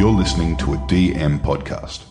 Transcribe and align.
You're 0.00 0.10
listening 0.10 0.56
to 0.56 0.72
a 0.72 0.76
DM 0.78 1.40
podcast. 1.40 2.04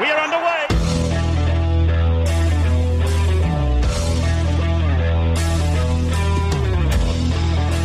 We 0.00 0.06
are 0.06 0.18
underway. 0.18 0.66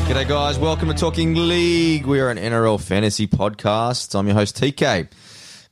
G'day, 0.08 0.30
guys. 0.30 0.58
Welcome 0.58 0.88
to 0.88 0.94
Talking 0.94 1.36
League. 1.36 2.06
We 2.06 2.22
are 2.22 2.30
an 2.30 2.38
NRL 2.38 2.80
fantasy 2.82 3.28
podcast. 3.28 4.18
I'm 4.18 4.28
your 4.28 4.36
host, 4.36 4.56
TK. 4.56 5.10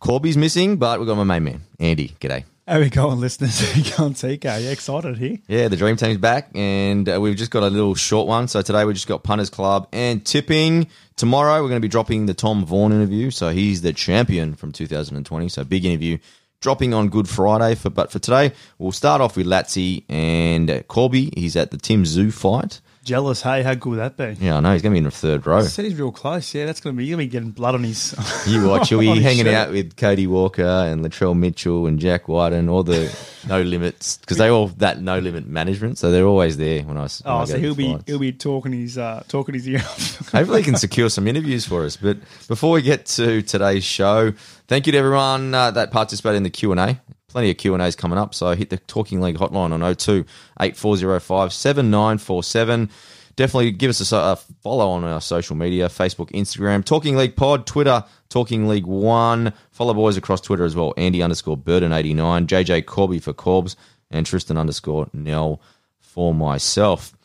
Corby's 0.02 0.36
missing, 0.36 0.76
but 0.76 1.00
we've 1.00 1.08
got 1.08 1.16
my 1.16 1.24
main 1.24 1.46
man, 1.46 1.62
Andy. 1.80 2.10
G'day. 2.20 2.44
How 2.70 2.80
we 2.80 2.92
going, 2.92 3.20
listeners? 3.20 3.60
How 3.60 3.76
we 3.76 3.90
going, 3.90 4.14
TK? 4.14 4.62
You 4.62 4.70
excited 4.70 5.18
here? 5.18 5.40
Yeah, 5.48 5.70
the 5.70 5.76
Dream 5.76 5.96
Team's 5.96 6.20
back, 6.20 6.52
and 6.54 7.10
uh, 7.10 7.20
we've 7.20 7.36
just 7.36 7.50
got 7.50 7.64
a 7.64 7.68
little 7.68 7.96
short 7.96 8.28
one. 8.28 8.48
So 8.48 8.62
today 8.62 8.86
we 8.86 8.94
just 8.94 9.08
got 9.08 9.24
Punters 9.24 9.50
Club 9.50 9.88
and 9.92 10.24
tipping. 10.24 10.86
Tomorrow 11.16 11.64
we're 11.64 11.70
going 11.70 11.82
to 11.82 11.86
be 11.86 11.88
dropping 11.88 12.28
the 12.28 12.36
Tom 12.36 12.64
Vaughan 12.64 12.92
interview. 12.92 13.32
So 13.32 13.50
he's 13.50 13.82
the 13.82 13.92
champion 13.92 14.54
from 14.54 14.72
2020. 14.72 15.50
So 15.50 15.64
big 15.64 15.84
interview 15.84 16.20
dropping 16.62 16.94
on 16.94 17.10
Good 17.10 17.28
Friday. 17.28 17.74
For 17.74 17.90
but 17.90 18.12
for 18.12 18.20
today, 18.20 18.52
we'll 18.78 18.92
start 18.92 19.20
off 19.20 19.36
with 19.36 19.48
Latsy 19.48 20.04
and 20.08 20.70
uh, 20.70 20.84
Corby. 20.84 21.32
He's 21.36 21.56
at 21.56 21.72
the 21.72 21.78
Tim 21.78 22.04
Tszyu 22.04 22.32
fight. 22.32 22.82
Jealous, 23.04 23.42
hey? 23.42 23.64
How 23.64 23.74
good 23.76 23.90
would 23.92 24.00
that 24.00 24.18
be? 24.18 24.46
Yeah, 24.46 24.58
I 24.58 24.60
know 24.60 24.74
he's 24.74 24.82
going 24.82 24.92
to 24.92 24.96
be 24.96 24.98
in 25.00 25.04
the 25.06 25.12
third 25.12 25.48
row. 25.48 25.62
He 25.62 25.68
said 25.68 25.86
he's 25.86 25.96
real 25.96 26.12
close. 26.12 26.54
Yeah, 26.54 26.66
that's 26.66 26.82
going 26.82 26.96
to 26.96 26.98
be. 26.98 27.06
Going 27.08 27.20
to 27.20 27.26
be 27.26 27.28
getting 27.28 27.52
blood 27.52 27.74
on 27.76 27.84
his. 27.84 28.14
You 28.48 28.68
watch, 28.68 28.92
you'll 28.92 29.00
be 29.00 29.22
hanging 29.22 29.46
shirt. 29.46 29.54
out 29.56 29.72
with 29.72 29.96
Cody 29.96 30.28
Walker 30.28 30.64
and 30.64 31.04
Latrell 31.04 31.38
Mitchell 31.38 31.88
and 31.88 31.98
Jack 32.00 32.28
White 32.28 32.52
and 32.54 32.70
all 32.70 32.84
the 32.84 33.16
no 33.48 33.62
limits 33.62 34.18
because 34.18 34.38
they 34.38 34.50
all 34.50 34.68
that 34.78 35.02
no 35.02 35.18
limit 35.20 35.48
management, 35.48 35.98
so 35.98 36.12
they're 36.12 36.26
always 36.26 36.58
there 36.58 36.82
when 36.84 36.98
I. 36.98 37.02
when 37.02 37.08
I 37.08 37.10
Oh, 37.26 37.40
go 37.40 37.46
so 37.46 37.58
he'll 37.60 37.76
be 37.76 37.98
he'll 38.06 38.20
be 38.20 38.32
talking 38.34 38.74
his 38.74 38.98
uh, 38.98 39.24
talking 39.28 39.54
his 39.56 39.68
ear 39.68 39.80
off. 39.80 40.30
Hopefully, 40.32 40.60
he 40.60 40.66
can 40.66 40.76
secure 40.76 41.10
some 41.10 41.28
interviews 41.28 41.66
for 41.66 41.86
us. 41.86 41.96
But 41.96 42.18
before 42.48 42.72
we 42.74 42.82
get 42.82 43.06
to 43.08 43.42
today's 43.42 43.84
show, 43.86 44.34
thank 44.68 44.86
you 44.88 44.92
to 44.92 44.98
everyone 44.98 45.54
uh, 45.54 45.72
that 45.72 45.92
participated 45.92 46.38
in 46.38 46.44
the 46.44 46.50
Q 46.50 46.72
and 46.72 46.80
A. 46.80 47.02
Plenty 47.30 47.52
of 47.52 47.58
Q 47.58 47.74
and 47.74 47.84
A's 47.84 47.96
coming 47.96 48.18
up, 48.18 48.34
so 48.34 48.54
hit 48.56 48.70
the 48.70 48.78
Talking 48.78 49.22
League 49.22 49.38
hotline 49.38 49.72
on 49.72 49.96
02 49.96 50.26
8405 50.60 51.54
7947. 51.54 52.90
Definitely 53.36 53.72
give 53.72 53.90
us 53.90 54.12
a, 54.12 54.18
a 54.18 54.36
follow 54.62 54.90
on 54.90 55.04
our 55.06 55.22
social 55.22 55.56
media 55.56 55.88
Facebook, 55.88 56.30
Instagram, 56.32 56.84
Talking 56.84 57.16
League 57.16 57.36
Pod, 57.36 57.66
Twitter, 57.66 58.04
Talking 58.28 58.68
League 58.68 58.86
One. 58.86 59.54
Follow 59.72 59.94
boys 59.94 60.18
across 60.18 60.42
Twitter 60.42 60.66
as 60.66 60.76
well. 60.76 60.94
Andy 60.98 61.22
underscore 61.22 61.56
Burden89, 61.56 62.48
JJ 62.48 62.86
Corby 62.86 63.20
for 63.20 63.32
Corbs, 63.32 63.76
and 64.12 64.26
Tristan 64.26 64.58
underscore 64.58 65.08
Nell 65.14 65.62
for 66.00 66.34
myself. 66.34 67.16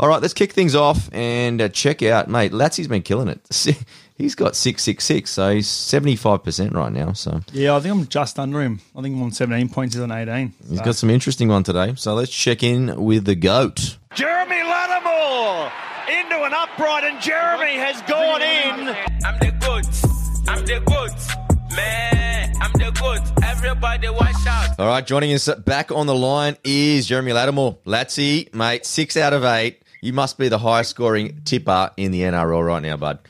All 0.00 0.08
right, 0.08 0.22
let's 0.22 0.32
kick 0.32 0.52
things 0.52 0.74
off 0.74 1.12
and 1.12 1.60
uh, 1.60 1.68
check 1.68 2.02
out, 2.02 2.28
mate. 2.28 2.52
Latsy's 2.52 2.88
been 2.88 3.02
killing 3.02 3.28
it. 3.28 3.46
He's 4.18 4.34
got 4.34 4.56
six 4.56 4.82
six 4.82 5.04
six, 5.04 5.30
so 5.30 5.54
he's 5.54 5.68
seventy 5.68 6.16
five 6.16 6.42
percent 6.42 6.74
right 6.74 6.92
now. 6.92 7.12
So 7.12 7.40
yeah, 7.52 7.76
I 7.76 7.80
think 7.80 7.94
I'm 7.94 8.08
just 8.08 8.36
under 8.36 8.60
him. 8.60 8.80
I 8.96 9.00
think 9.00 9.14
I'm 9.14 9.22
on 9.22 9.30
17 9.30 9.68
points. 9.68 9.94
He's 9.94 10.02
on 10.02 10.10
18. 10.10 10.52
He's 10.68 10.80
got 10.80 10.96
some 10.96 11.08
interesting 11.08 11.48
one 11.48 11.62
today. 11.62 11.94
So 11.96 12.14
let's 12.14 12.32
check 12.32 12.64
in 12.64 13.00
with 13.04 13.26
the 13.26 13.36
goat. 13.36 13.96
Jeremy 14.14 14.56
Latimore 14.56 15.70
into 16.08 16.42
an 16.42 16.52
upright, 16.52 17.04
and 17.04 17.22
Jeremy 17.22 17.76
has 17.76 18.02
gone 18.02 18.42
in. 18.42 18.88
I'm 19.24 19.38
the 19.38 19.52
goods. 19.60 20.04
I'm 20.48 20.66
the 20.66 20.80
goods. 20.80 21.28
Man, 21.76 22.52
I'm 22.60 22.72
the 22.72 22.90
goods. 23.00 23.32
Everybody 23.44 24.08
watch 24.08 24.34
out. 24.48 24.80
All 24.80 24.88
right, 24.88 25.06
joining 25.06 25.32
us 25.32 25.48
back 25.64 25.92
on 25.92 26.08
the 26.08 26.14
line 26.16 26.56
is 26.64 27.06
Jeremy 27.06 27.30
Latimore. 27.30 27.76
Latsy, 27.86 28.52
mate, 28.52 28.84
six 28.84 29.16
out 29.16 29.32
of 29.32 29.44
eight. 29.44 29.80
You 30.00 30.12
must 30.12 30.38
be 30.38 30.48
the 30.48 30.58
highest 30.58 30.90
scoring 30.90 31.42
tipper 31.44 31.92
in 31.96 32.10
the 32.10 32.22
NRL 32.22 32.66
right 32.66 32.82
now, 32.82 32.96
bud. 32.96 33.20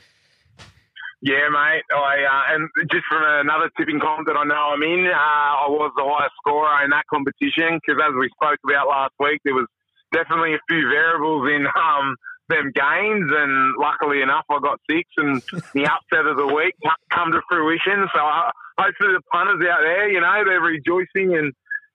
Yeah, 1.21 1.51
mate. 1.51 1.83
I 1.91 2.23
uh, 2.23 2.55
and 2.55 2.69
just 2.89 3.03
from 3.11 3.23
another 3.23 3.69
tipping 3.77 3.99
comp 3.99 4.27
that 4.27 4.37
I 4.39 4.45
know 4.47 4.71
I'm 4.71 4.83
in, 4.83 5.03
uh, 5.03 5.11
I 5.11 5.67
was 5.67 5.91
the 5.97 6.07
highest 6.07 6.31
scorer 6.39 6.83
in 6.85 6.91
that 6.91 7.03
competition 7.11 7.75
because, 7.75 7.99
as 7.99 8.15
we 8.15 8.31
spoke 8.39 8.59
about 8.63 8.87
last 8.87 9.11
week, 9.19 9.43
there 9.43 9.53
was 9.53 9.67
definitely 10.15 10.55
a 10.55 10.63
few 10.71 10.87
variables 10.87 11.43
in 11.51 11.67
um, 11.75 12.15
them 12.47 12.71
games, 12.71 13.27
and 13.35 13.75
luckily 13.75 14.23
enough, 14.23 14.47
I 14.47 14.63
got 14.63 14.79
six, 14.89 15.11
and 15.19 15.43
the 15.75 15.91
upset 15.91 16.23
of 16.23 16.39
the 16.39 16.47
week 16.47 16.79
come 17.11 17.35
to 17.35 17.41
fruition. 17.51 18.07
So 18.15 18.21
uh, 18.23 18.55
hopefully, 18.79 19.19
the 19.19 19.23
punters 19.27 19.59
out 19.67 19.83
there, 19.83 20.07
you 20.07 20.23
know, 20.23 20.43
they're 20.47 20.63
rejoicing 20.63 21.35
and 21.35 21.51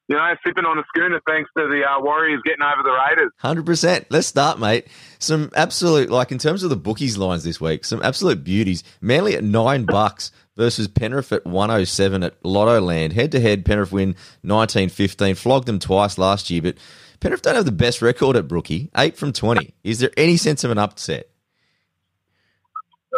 you 0.09 0.17
know 0.17 0.35
sipping 0.47 0.65
on 0.65 0.79
a 0.79 0.83
schooner 0.89 1.21
thanks 1.27 1.51
to 1.57 1.67
the 1.67 1.83
uh, 1.85 2.01
Warriors 2.01 2.43
getting 2.45 2.63
over 2.63 2.83
the 2.83 2.91
Raiders. 2.91 3.33
Hundred 3.39 3.67
percent. 3.67 4.07
Let's 4.11 4.27
start, 4.27 4.59
mate. 4.59 4.87
Some 5.19 5.51
absolute 5.55 6.11
like 6.11 6.33
in 6.33 6.39
terms 6.39 6.63
of 6.63 6.71
the 6.71 6.77
bookies 6.77 7.17
lines 7.17 7.45
this 7.45 7.61
week, 7.61 7.85
some 7.85 8.03
absolute 8.03 8.45
beauties. 8.45 8.85
Manly 9.01 9.35
at 9.37 9.45
nine 9.45 9.85
bucks 9.85 10.31
versus 10.57 10.89
Penrith 10.89 11.33
at 11.33 11.47
one 11.47 11.71
oh 11.71 11.85
seven 11.85 12.23
at 12.23 12.35
Lotto 12.45 12.81
Land. 12.81 13.13
Head 13.13 13.33
to 13.33 13.41
head, 13.41 13.65
Penrith 13.65 13.93
win 13.93 14.15
19-15. 14.45 15.37
Flogged 15.37 15.67
them 15.67 15.79
twice 15.79 16.19
last 16.19 16.51
year, 16.51 16.63
but 16.63 16.77
Penrith 17.21 17.43
don't 17.43 17.57
have 17.57 17.65
the 17.65 17.73
best 17.73 18.03
record 18.03 18.37
at 18.37 18.49
Brookie. 18.49 18.91
Eight 18.97 19.17
from 19.17 19.33
twenty. 19.33 19.75
Is 19.83 19.99
there 20.01 20.11
any 20.17 20.37
sense 20.37 20.65
of 20.65 20.71
an 20.71 20.79
upset? 20.79 21.29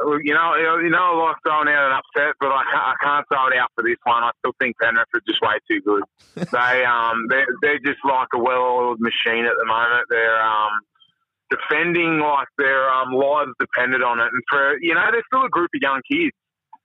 You 0.07 0.35
know, 0.35 0.55
you 0.79 0.91
know, 0.91 1.19
I 1.19 1.27
like 1.27 1.37
throwing 1.43 1.69
out 1.69 1.91
an 1.91 1.99
upset, 1.99 2.35
but 2.39 2.53
I 2.53 2.63
can't, 2.71 2.87
I 2.87 2.95
can't 3.03 3.27
throw 3.27 3.49
it 3.49 3.59
out 3.59 3.71
for 3.75 3.83
this 3.83 3.99
one. 4.05 4.23
I 4.23 4.31
still 4.39 4.55
think 4.61 4.77
Penrith 4.81 5.11
are 5.13 5.27
just 5.27 5.43
way 5.43 5.59
too 5.67 5.81
good. 5.83 6.05
they, 6.53 6.85
um, 6.85 7.27
they're, 7.29 7.47
they're 7.61 7.83
just 7.83 7.99
like 8.05 8.29
a 8.35 8.39
well-oiled 8.39 9.01
machine 9.01 9.45
at 9.45 9.59
the 9.59 9.67
moment. 9.67 10.07
They're 10.09 10.41
um, 10.41 10.79
defending 11.51 12.21
like 12.21 12.49
their 12.57 12.89
um, 12.89 13.13
lives 13.15 13.51
depended 13.59 14.03
on 14.03 14.21
it, 14.21 14.31
and 14.31 14.43
for 14.49 14.79
you 14.81 14.95
know, 14.95 15.11
they're 15.11 15.27
still 15.27 15.45
a 15.45 15.51
group 15.51 15.71
of 15.75 15.83
young 15.83 16.01
kids, 16.11 16.37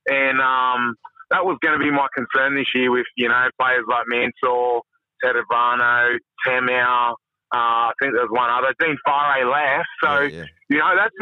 and 0.08 0.40
um, 0.40 0.96
that 1.30 1.44
was 1.44 1.58
going 1.62 1.78
to 1.78 1.84
be 1.84 1.90
my 1.90 2.08
concern 2.14 2.56
this 2.56 2.74
year 2.74 2.90
with 2.90 3.06
you 3.16 3.28
know 3.28 3.48
players 3.58 3.84
like 3.88 4.04
Mansour, 4.06 4.80
Tedavano, 5.22 6.18
Tamou. 6.46 7.14
Uh, 7.54 7.90
I 7.90 7.92
think 8.00 8.14
there's 8.14 8.30
one 8.30 8.48
other. 8.50 8.74
Dean 8.80 8.96
Whare 9.06 9.46
left, 9.46 9.88
so 10.02 10.20
Yeah, 10.20 10.38
yeah. 10.38 10.44
you 10.70 10.78
know, 10.78 10.96
that's 10.96 11.14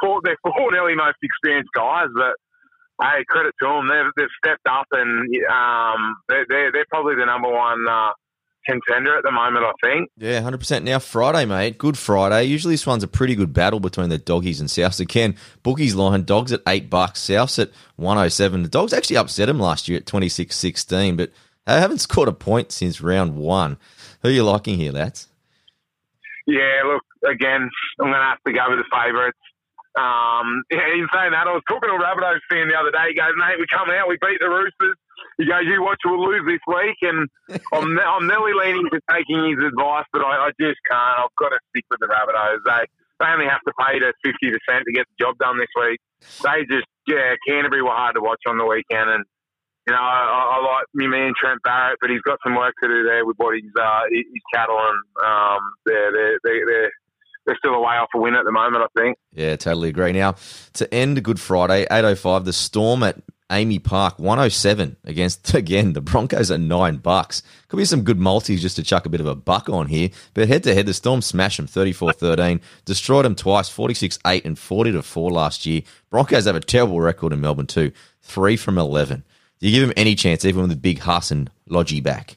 four, 0.00 0.20
they're 0.24 0.36
four 0.42 0.72
nearly 0.72 0.94
most 0.94 1.16
experienced 1.22 1.70
guys, 1.74 2.06
but 2.14 2.34
hey, 3.02 3.24
credit 3.28 3.54
to 3.62 3.66
them. 3.68 3.88
They've, 3.88 4.10
they've 4.16 4.34
stepped 4.42 4.66
up 4.68 4.86
and 4.92 5.28
um, 5.50 6.16
they're, 6.28 6.46
they're, 6.48 6.72
they're 6.72 6.86
probably 6.90 7.14
the 7.16 7.26
number 7.26 7.50
one 7.50 7.86
uh, 7.88 8.10
contender 8.66 9.16
at 9.16 9.22
the 9.24 9.30
moment, 9.32 9.64
I 9.64 9.72
think. 9.86 10.10
Yeah, 10.16 10.40
hundred 10.40 10.58
percent. 10.58 10.84
Now 10.84 10.98
Friday, 10.98 11.44
mate. 11.44 11.78
Good 11.78 11.98
Friday. 11.98 12.44
Usually 12.44 12.74
this 12.74 12.86
one's 12.86 13.02
a 13.02 13.08
pretty 13.08 13.34
good 13.34 13.52
battle 13.52 13.80
between 13.80 14.08
the 14.08 14.18
doggies 14.18 14.60
and 14.60 14.68
Souths. 14.68 15.00
Again, 15.00 15.36
bookies 15.62 15.94
line 15.94 16.24
dogs 16.24 16.52
at 16.52 16.60
eight 16.66 16.88
bucks, 16.90 17.20
Souths 17.20 17.58
at 17.58 17.70
one 17.96 18.18
oh 18.18 18.28
seven. 18.28 18.62
The 18.62 18.68
dogs 18.68 18.92
actually 18.92 19.16
upset 19.16 19.46
them 19.46 19.58
last 19.58 19.88
year 19.88 19.98
at 19.98 20.04
26-16, 20.06 21.16
but 21.16 21.32
they 21.66 21.78
haven't 21.80 21.98
scored 22.06 22.28
a 22.28 22.32
point 22.32 22.72
since 22.72 23.00
round 23.00 23.36
one. 23.36 23.78
Who 24.22 24.28
are 24.28 24.32
you 24.32 24.44
liking 24.44 24.76
here, 24.76 24.92
lads? 24.92 25.28
Yeah, 26.46 26.82
look, 26.86 27.04
again, 27.26 27.68
I'm 28.00 28.10
going 28.10 28.20
to 28.20 28.30
have 28.32 28.42
to 28.46 28.52
go 28.52 28.64
with 28.70 28.80
the 28.80 28.90
favourites. 28.90 29.38
Um, 29.98 30.62
yeah, 30.70 30.86
in 30.94 31.10
saying 31.10 31.34
that, 31.34 31.50
I 31.50 31.52
was 31.52 31.66
talking 31.66 31.90
to 31.90 31.98
a 31.98 32.02
Rabbitohs 32.02 32.46
fan 32.46 32.70
the 32.70 32.78
other 32.78 32.94
day. 32.94 33.10
He 33.10 33.18
goes, 33.18 33.34
mate, 33.34 33.58
we 33.58 33.66
come 33.66 33.90
out, 33.90 34.06
we 34.06 34.22
beat 34.22 34.38
the 34.38 34.46
Roosters. 34.46 34.96
He 35.36 35.50
goes, 35.50 35.66
you 35.66 35.82
watch, 35.82 35.98
we'll 36.06 36.22
lose 36.22 36.46
this 36.46 36.62
week. 36.70 36.98
And 37.02 37.26
I'm, 37.74 37.98
I'm 37.98 38.26
nearly 38.26 38.54
leaning 38.54 38.86
to 38.94 39.00
taking 39.10 39.50
his 39.50 39.58
advice, 39.58 40.06
but 40.14 40.22
I, 40.22 40.48
I 40.48 40.50
just 40.62 40.78
can't. 40.86 41.26
I've 41.26 41.34
got 41.34 41.50
to 41.50 41.58
stick 41.74 41.84
with 41.90 42.00
the 42.00 42.06
Rabbitohs. 42.06 42.62
They, 42.62 42.82
they 43.18 43.28
only 43.34 43.50
have 43.50 43.66
to 43.66 43.74
pay 43.82 43.98
to 43.98 44.14
50% 44.22 44.86
to 44.86 44.92
get 44.94 45.06
the 45.10 45.18
job 45.18 45.36
done 45.42 45.58
this 45.58 45.74
week. 45.74 45.98
They 46.46 46.64
just, 46.70 46.86
yeah, 47.10 47.34
Canterbury 47.46 47.82
were 47.82 47.90
hard 47.90 48.14
to 48.14 48.22
watch 48.22 48.40
on 48.46 48.58
the 48.58 48.66
weekend. 48.66 49.10
And, 49.10 49.24
you 49.90 49.96
know, 49.96 50.02
I, 50.02 50.54
I 50.54 50.62
like 50.62 50.86
me 50.94 51.08
man 51.08 51.32
Trent 51.38 51.60
Barrett, 51.64 51.98
but 52.00 52.10
he's 52.10 52.20
got 52.22 52.38
some 52.44 52.54
work 52.54 52.74
to 52.80 52.88
do 52.88 53.02
there 53.02 53.26
with 53.26 53.36
what 53.38 53.56
he's, 53.56 53.72
uh, 53.76 54.02
his 54.08 54.24
cattle. 54.54 54.78
And 54.78 55.26
um, 55.26 55.58
they're, 55.84 56.12
they're, 56.12 56.38
they're, 56.44 56.66
they're, 56.66 56.90
they're 57.44 57.56
still 57.58 57.74
a 57.74 57.80
way 57.80 57.96
off 57.96 58.08
a 58.14 58.20
win 58.20 58.36
at 58.36 58.44
the 58.44 58.52
moment, 58.52 58.84
I 58.84 59.00
think. 59.00 59.18
Yeah, 59.32 59.56
totally 59.56 59.88
agree. 59.88 60.12
Now, 60.12 60.36
to 60.74 60.94
end 60.94 61.18
a 61.18 61.20
Good 61.20 61.40
Friday, 61.40 61.86
8.05, 61.86 62.44
the 62.44 62.52
Storm 62.52 63.02
at 63.02 63.16
AAMI 63.50 63.82
Park, 63.82 64.20
107 64.20 64.96
against, 65.02 65.54
again, 65.54 65.92
the 65.94 66.00
Broncos 66.00 66.52
at 66.52 66.60
9 66.60 66.98
bucks. 66.98 67.42
Could 67.66 67.78
be 67.78 67.84
some 67.84 68.02
good 68.02 68.20
multis 68.20 68.62
just 68.62 68.76
to 68.76 68.84
chuck 68.84 69.06
a 69.06 69.08
bit 69.08 69.20
of 69.20 69.26
a 69.26 69.34
buck 69.34 69.68
on 69.68 69.88
here. 69.88 70.10
But 70.34 70.46
head 70.46 70.62
to 70.64 70.74
head, 70.74 70.86
the 70.86 70.94
Storm 70.94 71.20
smashed 71.20 71.56
them 71.56 71.66
34 71.66 72.12
13, 72.12 72.60
destroyed 72.84 73.24
them 73.24 73.34
twice, 73.34 73.68
46 73.68 74.20
8 74.24 74.44
and 74.44 74.56
40 74.56 74.92
to 74.92 75.02
4 75.02 75.32
last 75.32 75.66
year. 75.66 75.82
Broncos 76.10 76.44
have 76.44 76.54
a 76.54 76.60
terrible 76.60 77.00
record 77.00 77.32
in 77.32 77.40
Melbourne, 77.40 77.66
too. 77.66 77.90
3 78.22 78.56
from 78.56 78.78
11. 78.78 79.24
Do 79.60 79.68
you 79.68 79.78
give 79.78 79.88
them 79.88 79.94
any 79.96 80.14
chance, 80.14 80.44
even 80.44 80.62
with 80.62 80.70
the 80.70 80.76
big 80.76 81.00
Haas 81.00 81.30
and 81.30 81.50
Lodgy 81.68 82.00
back? 82.00 82.36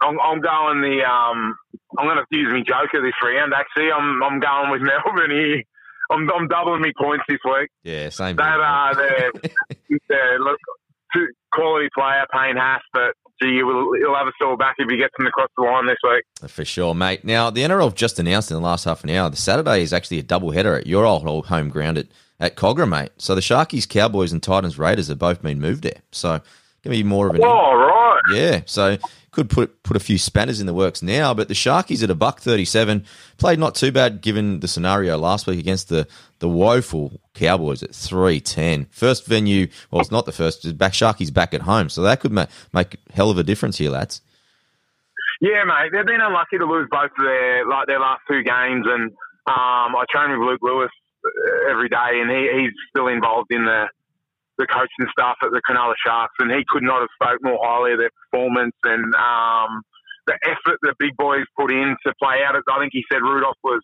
I'm, 0.00 0.20
I'm 0.20 0.40
going 0.40 0.82
the. 0.82 1.02
Um, 1.02 1.56
I'm 1.96 2.06
going 2.06 2.18
to 2.18 2.36
use 2.36 2.52
my 2.52 2.60
joker 2.60 3.00
this 3.00 3.14
round. 3.22 3.54
Actually, 3.54 3.90
I'm 3.90 4.22
I'm 4.22 4.40
going 4.40 4.70
with 4.70 4.82
Melbourne 5.06 5.30
here. 5.30 5.62
I'm 6.10 6.30
I'm 6.30 6.48
doubling 6.48 6.82
my 6.82 6.92
points 6.98 7.24
this 7.28 7.38
week. 7.44 7.70
Yeah, 7.82 8.10
same. 8.10 8.38
Uh, 8.38 8.92
mate. 8.94 9.30
they're, 9.38 9.98
they're 10.08 10.38
look 10.38 10.58
quality 11.52 11.88
player, 11.94 12.26
Payne 12.32 12.56
Haas, 12.56 12.82
but 12.92 13.14
gee, 13.40 13.56
he'll, 13.56 13.92
he'll 13.94 14.14
have 14.14 14.26
a 14.26 14.32
sore 14.40 14.56
back 14.56 14.76
if 14.78 14.90
he 14.90 14.96
gets 14.96 15.14
them 15.16 15.26
across 15.26 15.48
the 15.56 15.62
line 15.62 15.86
this 15.86 15.96
week. 16.02 16.50
For 16.50 16.64
sure, 16.64 16.94
mate. 16.94 17.24
Now, 17.24 17.50
the 17.50 17.62
NRL 17.62 17.84
have 17.84 17.94
just 17.94 18.18
announced 18.18 18.50
in 18.50 18.56
the 18.56 18.62
last 18.62 18.84
half 18.84 19.04
an 19.04 19.10
hour, 19.10 19.30
the 19.30 19.36
Saturday 19.36 19.82
is 19.82 19.92
actually 19.92 20.18
a 20.18 20.22
double 20.22 20.50
header 20.50 20.74
at 20.74 20.86
your 20.86 21.04
old 21.04 21.26
old 21.26 21.46
home 21.46 21.68
ground 21.68 21.98
at, 21.98 22.06
at 22.44 22.56
Kogarah, 22.56 22.88
mate. 22.88 23.10
So 23.18 23.34
the 23.34 23.40
Sharkies, 23.40 23.88
Cowboys, 23.88 24.32
and 24.32 24.42
Titans 24.42 24.78
Raiders 24.78 25.08
have 25.08 25.18
both 25.18 25.42
been 25.42 25.60
moved 25.60 25.82
there. 25.82 26.02
So 26.12 26.40
to 26.82 26.88
be 26.88 27.02
more 27.02 27.28
of 27.28 27.34
an 27.34 27.40
Oh, 27.42 27.74
right. 27.74 28.20
yeah. 28.32 28.60
So 28.66 28.98
could 29.30 29.50
put 29.50 29.82
put 29.82 29.96
a 29.96 30.00
few 30.00 30.16
spanners 30.16 30.60
in 30.60 30.66
the 30.66 30.74
works 30.74 31.02
now. 31.02 31.34
But 31.34 31.48
the 31.48 31.54
Sharkies 31.54 32.02
at 32.04 32.10
a 32.10 32.14
buck 32.14 32.40
thirty 32.40 32.64
seven 32.64 33.04
played 33.38 33.58
not 33.58 33.74
too 33.74 33.90
bad 33.90 34.20
given 34.20 34.60
the 34.60 34.68
scenario 34.68 35.16
last 35.18 35.46
week 35.46 35.58
against 35.58 35.88
the 35.88 36.06
the 36.38 36.48
woeful 36.48 37.20
Cowboys 37.32 37.82
at 37.82 37.94
three 37.94 38.38
ten. 38.40 38.86
First 38.90 39.26
venue, 39.26 39.66
well, 39.90 40.00
it's 40.02 40.12
not 40.12 40.26
the 40.26 40.32
first. 40.32 40.64
It's 40.64 40.72
back 40.74 40.92
Sharkies 40.92 41.32
back 41.32 41.52
at 41.54 41.62
home, 41.62 41.88
so 41.88 42.02
that 42.02 42.20
could 42.20 42.30
ma- 42.32 42.46
make 42.72 42.96
hell 43.12 43.30
of 43.30 43.38
a 43.38 43.42
difference 43.42 43.78
here, 43.78 43.90
lads. 43.90 44.20
Yeah, 45.40 45.64
mate. 45.64 45.90
They've 45.92 46.06
been 46.06 46.20
unlucky 46.20 46.58
to 46.58 46.64
lose 46.64 46.86
both 46.90 47.10
of 47.18 47.24
their 47.24 47.66
like 47.66 47.86
their 47.88 47.98
last 48.00 48.22
two 48.28 48.42
games, 48.44 48.86
and 48.86 49.10
um, 49.48 49.96
I 49.96 50.04
trained 50.10 50.38
with 50.38 50.46
Luke 50.48 50.60
Lewis 50.62 50.90
every 51.70 51.88
day, 51.88 52.20
and 52.20 52.30
he, 52.30 52.42
he's 52.62 52.72
still 52.90 53.08
involved 53.08 53.50
in 53.50 53.64
the 53.64 53.88
the 54.56 54.66
coaching 54.70 55.10
staff 55.10 55.34
at 55.42 55.50
the 55.50 55.60
Cronulla 55.68 55.94
Sharks, 55.98 56.34
and 56.38 56.50
he 56.50 56.62
could 56.68 56.84
not 56.84 57.00
have 57.02 57.10
spoke 57.18 57.42
more 57.42 57.58
highly 57.60 57.92
of 57.92 57.98
their 57.98 58.14
performance 58.30 58.76
and 58.84 59.02
um, 59.18 59.82
the 60.30 60.38
effort 60.46 60.78
the 60.82 60.94
big 60.98 61.10
boys 61.18 61.42
put 61.58 61.72
in 61.72 61.96
to 62.06 62.14
play 62.22 62.38
out. 62.46 62.54
I 62.54 62.78
think 62.78 62.92
he 62.94 63.02
said 63.10 63.18
Rudolph 63.18 63.58
was, 63.64 63.82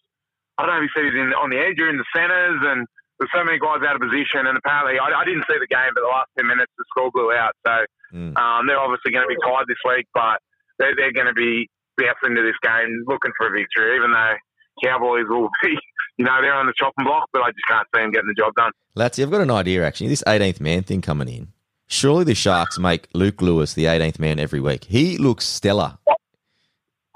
I 0.58 0.66
don't 0.66 0.78
know 0.78 0.82
if 0.82 0.86
he 0.86 0.94
said 0.94 1.04
he's 1.10 1.18
in 1.18 1.34
on 1.34 1.50
the 1.50 1.58
edge 1.58 1.74
or 1.82 1.90
in 1.90 1.98
the 1.98 2.06
centres, 2.14 2.62
and 2.62 2.86
there's 3.18 3.34
so 3.34 3.42
many 3.42 3.58
guys 3.58 3.82
out 3.82 3.98
of 3.98 4.00
position. 4.00 4.46
And 4.46 4.54
apparently, 4.56 4.94
I, 5.02 5.10
I 5.10 5.24
didn't 5.26 5.42
see 5.50 5.58
the 5.58 5.66
game, 5.66 5.90
but 5.90 6.06
the 6.06 6.12
last 6.14 6.30
ten 6.38 6.46
minutes 6.46 6.70
the 6.78 6.84
score 6.94 7.10
blew 7.10 7.32
out. 7.34 7.52
So 7.66 7.74
Mm. 8.10 8.34
um, 8.38 8.66
they're 8.66 8.78
obviously 8.78 9.12
going 9.14 9.22
to 9.22 9.30
be 9.30 9.38
tired 9.38 9.66
this 9.70 9.78
week, 9.86 10.02
but 10.12 10.42
they're, 10.82 10.96
they're 10.98 11.12
going 11.14 11.30
to 11.30 11.32
be 11.32 11.70
bouncing 11.96 12.34
into 12.34 12.42
this 12.42 12.58
game 12.58 12.90
looking 13.06 13.30
for 13.38 13.46
a 13.46 13.50
victory, 13.54 13.94
even 13.94 14.10
though 14.10 14.34
Cowboys 14.82 15.26
will 15.30 15.46
be, 15.62 15.78
you 16.20 16.26
know, 16.26 16.36
they're 16.42 16.52
on 16.52 16.66
the 16.66 16.74
chopping 16.76 17.06
block, 17.06 17.30
but 17.32 17.40
I 17.40 17.50
just 17.50 17.66
can't 17.66 17.88
see 17.94 18.02
them 18.02 18.10
getting 18.10 18.28
the 18.28 18.34
job 18.34 18.54
done. 18.54 18.72
Latsy, 18.94 19.22
I've 19.22 19.30
got 19.30 19.40
an 19.40 19.50
idea 19.50 19.86
actually. 19.86 20.08
This 20.08 20.22
18th 20.26 20.60
man 20.60 20.82
thing 20.82 21.00
coming 21.00 21.28
in. 21.28 21.48
Surely 21.86 22.24
the 22.24 22.34
Sharks 22.34 22.78
make 22.78 23.08
Luke 23.14 23.40
Lewis 23.40 23.72
the 23.72 23.86
18th 23.86 24.18
man 24.18 24.38
every 24.38 24.60
week. 24.60 24.84
He 24.84 25.16
looks 25.16 25.46
stellar. 25.46 25.96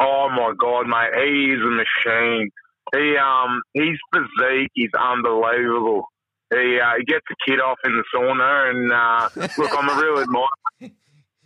Oh 0.00 0.30
my 0.30 0.54
god, 0.58 0.86
mate, 0.86 1.10
he 1.22 1.52
is 1.52 1.60
a 1.60 1.68
machine. 1.68 2.50
He 2.94 3.14
um 3.18 3.60
his 3.74 3.98
physique 4.10 4.72
is 4.74 4.90
unbelievable. 4.98 6.08
He 6.50 6.80
uh, 6.80 6.94
he 6.96 7.04
gets 7.04 7.26
the 7.28 7.36
kid 7.46 7.60
off 7.60 7.76
in 7.84 7.92
the 7.92 8.04
sauna, 8.14 8.70
and 8.70 8.90
uh, 8.90 9.28
look, 9.58 9.70
I'm 9.78 9.90
a 9.90 10.02
real 10.02 10.18
admirer. 10.22 10.46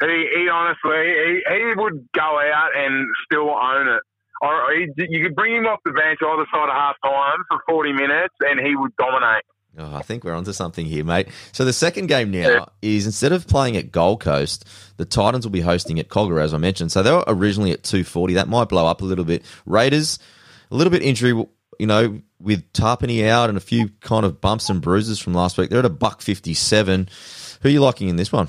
He, 0.01 0.07
he 0.07 0.49
honestly, 0.49 0.95
he, 0.95 1.43
he 1.51 1.75
would 1.75 2.09
go 2.15 2.39
out 2.55 2.71
and 2.77 3.09
still 3.25 3.51
own 3.51 3.89
it. 3.89 4.03
You 4.43 5.23
could 5.25 5.35
bring 5.35 5.57
him 5.57 5.67
off 5.67 5.81
the 5.85 5.93
bench 5.93 6.21
either 6.23 6.47
side 6.53 6.69
of 6.69 6.75
half 6.75 6.97
time 7.03 7.39
for 7.49 7.61
40 7.69 7.93
minutes, 7.93 8.35
and 8.41 8.61
he 8.65 8.77
would 8.77 8.95
dominate. 8.97 9.45
Oh, 9.77 9.95
I 9.95 10.03
think 10.03 10.25
we're 10.25 10.35
onto 10.35 10.53
something 10.53 10.87
here, 10.87 11.05
mate. 11.05 11.29
So 11.53 11.65
the 11.65 11.73
second 11.73 12.07
game 12.09 12.31
now 12.33 12.69
is 12.83 13.07
instead 13.07 13.33
of 13.33 13.47
playing 13.47 13.77
at 13.77 13.93
Gold 13.93 14.21
Coast, 14.21 14.65
the 14.97 15.05
Titans 15.05 15.47
will 15.47 15.53
be 15.53 15.61
hosting 15.61 16.01
at 16.01 16.09
Kogarah, 16.09 16.43
as 16.43 16.53
I 16.53 16.59
mentioned. 16.59 16.91
So 16.91 17.03
they 17.03 17.13
were 17.13 17.23
originally 17.29 17.71
at 17.71 17.85
240. 17.85 18.35
That 18.35 18.49
might 18.49 18.69
blow 18.69 18.87
up 18.87 19.03
a 19.03 19.05
little 19.05 19.25
bit. 19.25 19.45
Raiders, 19.67 20.19
a 20.71 20.75
little 20.75 20.91
bit 20.91 21.03
injury, 21.03 21.31
you 21.79 21.87
know, 21.87 22.21
with 22.41 22.73
Tapine 22.73 23.29
out 23.29 23.51
and 23.51 23.59
a 23.59 23.61
few 23.61 23.91
kind 24.01 24.27
of 24.27 24.41
bumps 24.41 24.69
and 24.69 24.81
bruises 24.81 25.21
from 25.21 25.35
last 25.35 25.59
week. 25.59 25.71
They're 25.71 25.79
at 25.79 25.85
a 25.85 25.91
buck 25.91 26.23
57. 26.23 27.09
Who 27.63 27.69
are 27.69 27.73
you 27.73 27.81
liking 27.81 28.09
in 28.09 28.17
this 28.17 28.33
one? 28.33 28.49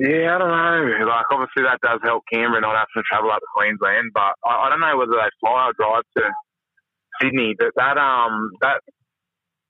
Yeah, 0.00 0.34
I 0.34 0.38
don't 0.38 0.50
know. 0.50 1.06
Like, 1.06 1.26
obviously, 1.30 1.62
that 1.62 1.78
does 1.82 2.00
help 2.02 2.24
Canberra 2.32 2.60
not 2.60 2.74
having 2.74 2.96
to 2.96 3.02
travel 3.08 3.30
up 3.30 3.38
to 3.38 3.46
Queensland, 3.54 4.10
but 4.12 4.34
I, 4.44 4.66
I 4.66 4.68
don't 4.70 4.80
know 4.80 4.96
whether 4.98 5.12
they 5.12 5.30
fly 5.40 5.70
or 5.70 5.72
drive 5.78 6.02
to 6.18 6.24
Sydney. 7.20 7.54
But 7.56 7.70
that 7.76 7.96
um 7.96 8.50
that 8.60 8.80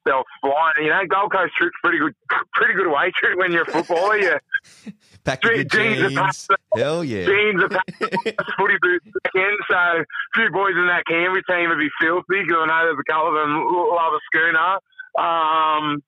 they'll 0.07 0.25
fly. 0.41 0.73
You 0.81 0.89
know, 0.89 1.01
Gold 1.09 1.33
Coast 1.33 1.53
trip's 1.57 1.77
pretty 1.83 1.99
good, 1.99 2.15
pretty 2.55 2.75
good 2.75 2.87
away 2.87 3.13
trip 3.17 3.37
when 3.39 3.53
you're 3.53 3.63
a 3.63 3.71
footballer. 3.71 4.17
You 4.17 4.37
Pack 5.25 5.43
Jeans 5.43 5.73
are 5.75 6.09
jeans. 6.09 6.15
packed. 6.15 6.49
Hell 6.77 7.05
yeah. 7.05 7.25
jeans 7.25 7.63
are 7.63 7.69
packed, 7.69 7.93
footy 8.59 8.77
boots 8.81 9.07
again. 9.29 9.57
So 9.71 9.77
a 9.77 10.05
few 10.35 10.51
boys 10.53 10.73
in 10.77 10.87
that 10.89 11.05
Canberra 11.09 11.43
team 11.49 11.69
would 11.71 11.79
be 11.79 11.89
filthy 12.01 12.45
because 12.45 12.57
I 12.61 12.67
know 12.67 12.81
there's 12.85 12.99
a 13.01 13.13
couple 13.13 13.29
of 13.29 13.35
them 13.35 13.57
love 13.65 14.13
a 14.13 14.21
schooner. 14.29 14.73
Um, 15.17 16.03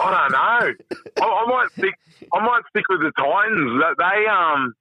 I 0.00 0.10
don't 0.10 0.32
know. 0.32 0.96
I, 1.22 1.26
I 1.26 1.46
might 1.46 1.68
stick. 1.76 1.94
I 2.32 2.40
might 2.44 2.62
stick 2.70 2.88
with 2.88 3.00
the 3.00 3.12
Titans. 3.16 3.82
They 3.98 4.26
um, 4.26 4.74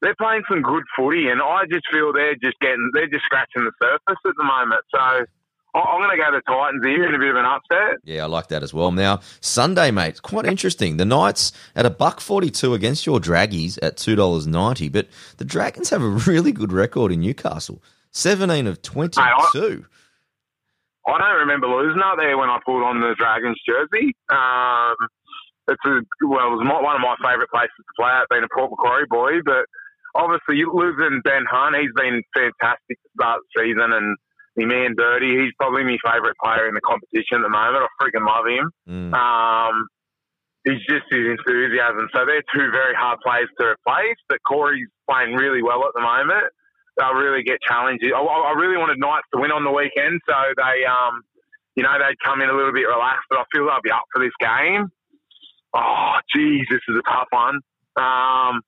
they're 0.00 0.14
playing 0.16 0.42
some 0.48 0.62
good 0.62 0.84
footy, 0.96 1.28
and 1.28 1.40
I 1.42 1.64
just 1.70 1.86
feel 1.90 2.12
they're 2.12 2.34
just 2.36 2.58
getting. 2.60 2.90
They're 2.94 3.08
just 3.08 3.24
scratching 3.24 3.64
the 3.64 3.72
surface 3.80 4.20
at 4.24 4.34
the 4.36 4.44
moment. 4.44 4.82
So 4.90 5.26
I'm 5.74 6.00
going 6.00 6.16
to 6.16 6.22
go 6.22 6.32
the 6.32 6.42
Titans 6.46 6.84
here 6.84 7.06
in 7.06 7.14
a 7.14 7.18
bit 7.18 7.30
of 7.30 7.36
an 7.36 7.44
upset. 7.44 7.98
Yeah, 8.04 8.24
I 8.24 8.26
like 8.26 8.48
that 8.48 8.62
as 8.62 8.72
well. 8.72 8.90
Now, 8.90 9.20
Sunday, 9.40 9.90
mate, 9.90 10.22
quite 10.22 10.46
interesting. 10.46 10.96
The 10.96 11.04
Knights 11.04 11.52
at 11.76 11.86
a 11.86 11.90
buck 11.90 12.20
forty-two 12.20 12.74
against 12.74 13.06
your 13.06 13.18
Draggies 13.18 13.78
at 13.82 13.96
two 13.96 14.16
dollars 14.16 14.46
ninety, 14.46 14.88
but 14.88 15.08
the 15.36 15.44
Dragons 15.44 15.90
have 15.90 16.02
a 16.02 16.08
really 16.26 16.52
good 16.52 16.72
record 16.72 17.12
in 17.12 17.20
Newcastle, 17.20 17.82
seventeen 18.10 18.66
of 18.66 18.82
twenty-two. 18.82 19.20
I 19.20 19.84
don't 21.16 21.48
remember 21.48 21.72
losing 21.72 22.04
out 22.04 22.20
there 22.20 22.36
when 22.36 22.52
I 22.52 22.60
pulled 22.60 22.84
on 22.84 23.00
the 23.00 23.16
Dragons 23.16 23.56
jersey. 23.64 24.12
Um, 24.28 24.96
it's 25.68 25.84
a, 25.88 26.04
well, 26.28 26.52
it 26.52 26.54
was 26.60 26.64
my, 26.68 26.76
one 26.84 26.96
of 26.96 27.04
my 27.04 27.16
favourite 27.24 27.48
places 27.48 27.80
to 27.80 27.94
play 27.96 28.12
at, 28.12 28.28
being 28.28 28.44
a 28.44 28.52
Port 28.52 28.68
Macquarie 28.68 29.08
boy. 29.08 29.40
But 29.40 29.64
obviously, 30.12 30.60
you 30.60 30.68
losing 30.68 31.24
Ben 31.24 31.48
Hunt, 31.48 31.80
he's 31.80 31.96
been 31.96 32.20
fantastic 32.36 33.00
to 33.00 33.08
start 33.16 33.40
the 33.40 33.48
season, 33.56 33.88
and 33.96 34.16
my 34.58 34.64
man 34.64 34.92
Dirty, 34.98 35.38
he's 35.38 35.54
probably 35.56 35.84
my 35.84 35.96
favourite 36.02 36.36
player 36.42 36.66
in 36.66 36.74
the 36.74 36.84
competition 36.84 37.40
at 37.40 37.46
the 37.46 37.52
moment. 37.52 37.86
I 37.86 37.90
freaking 38.02 38.26
love 38.26 38.46
him. 38.50 38.66
Mm. 38.88 39.14
Um, 39.14 39.86
he's 40.64 40.82
just 40.88 41.06
his 41.08 41.30
enthusiasm. 41.30 42.10
So 42.10 42.26
they're 42.26 42.44
two 42.50 42.68
very 42.74 42.94
hard 42.98 43.22
players 43.22 43.48
to 43.60 43.78
replace. 43.78 44.18
But 44.28 44.42
Corey's 44.42 44.90
playing 45.08 45.36
really 45.36 45.62
well 45.62 45.86
at 45.86 45.94
the 45.94 46.02
moment. 46.02 46.50
They'll 46.98 47.14
really 47.14 47.42
get 47.42 47.60
challenged. 47.62 48.04
I, 48.04 48.18
I 48.18 48.52
really 48.58 48.76
wanted 48.76 48.98
Knights 48.98 49.26
to 49.34 49.40
win 49.40 49.52
on 49.52 49.64
the 49.64 49.70
weekend, 49.70 50.20
so 50.28 50.34
they, 50.56 50.84
um, 50.84 51.22
you 51.76 51.82
know, 51.82 51.94
they'd 51.98 52.18
come 52.24 52.40
in 52.42 52.50
a 52.50 52.52
little 52.52 52.72
bit 52.72 52.86
relaxed. 52.86 53.26
But 53.30 53.38
I 53.38 53.44
feel 53.52 53.66
they'll 53.66 53.82
be 53.82 53.90
up 53.90 54.04
for 54.12 54.22
this 54.22 54.34
game. 54.40 54.90
Oh, 55.74 56.14
geez, 56.34 56.66
this 56.70 56.80
is 56.88 56.96
a 56.96 57.02
tough 57.10 57.28
one. 57.30 57.60
Um, 57.96 58.62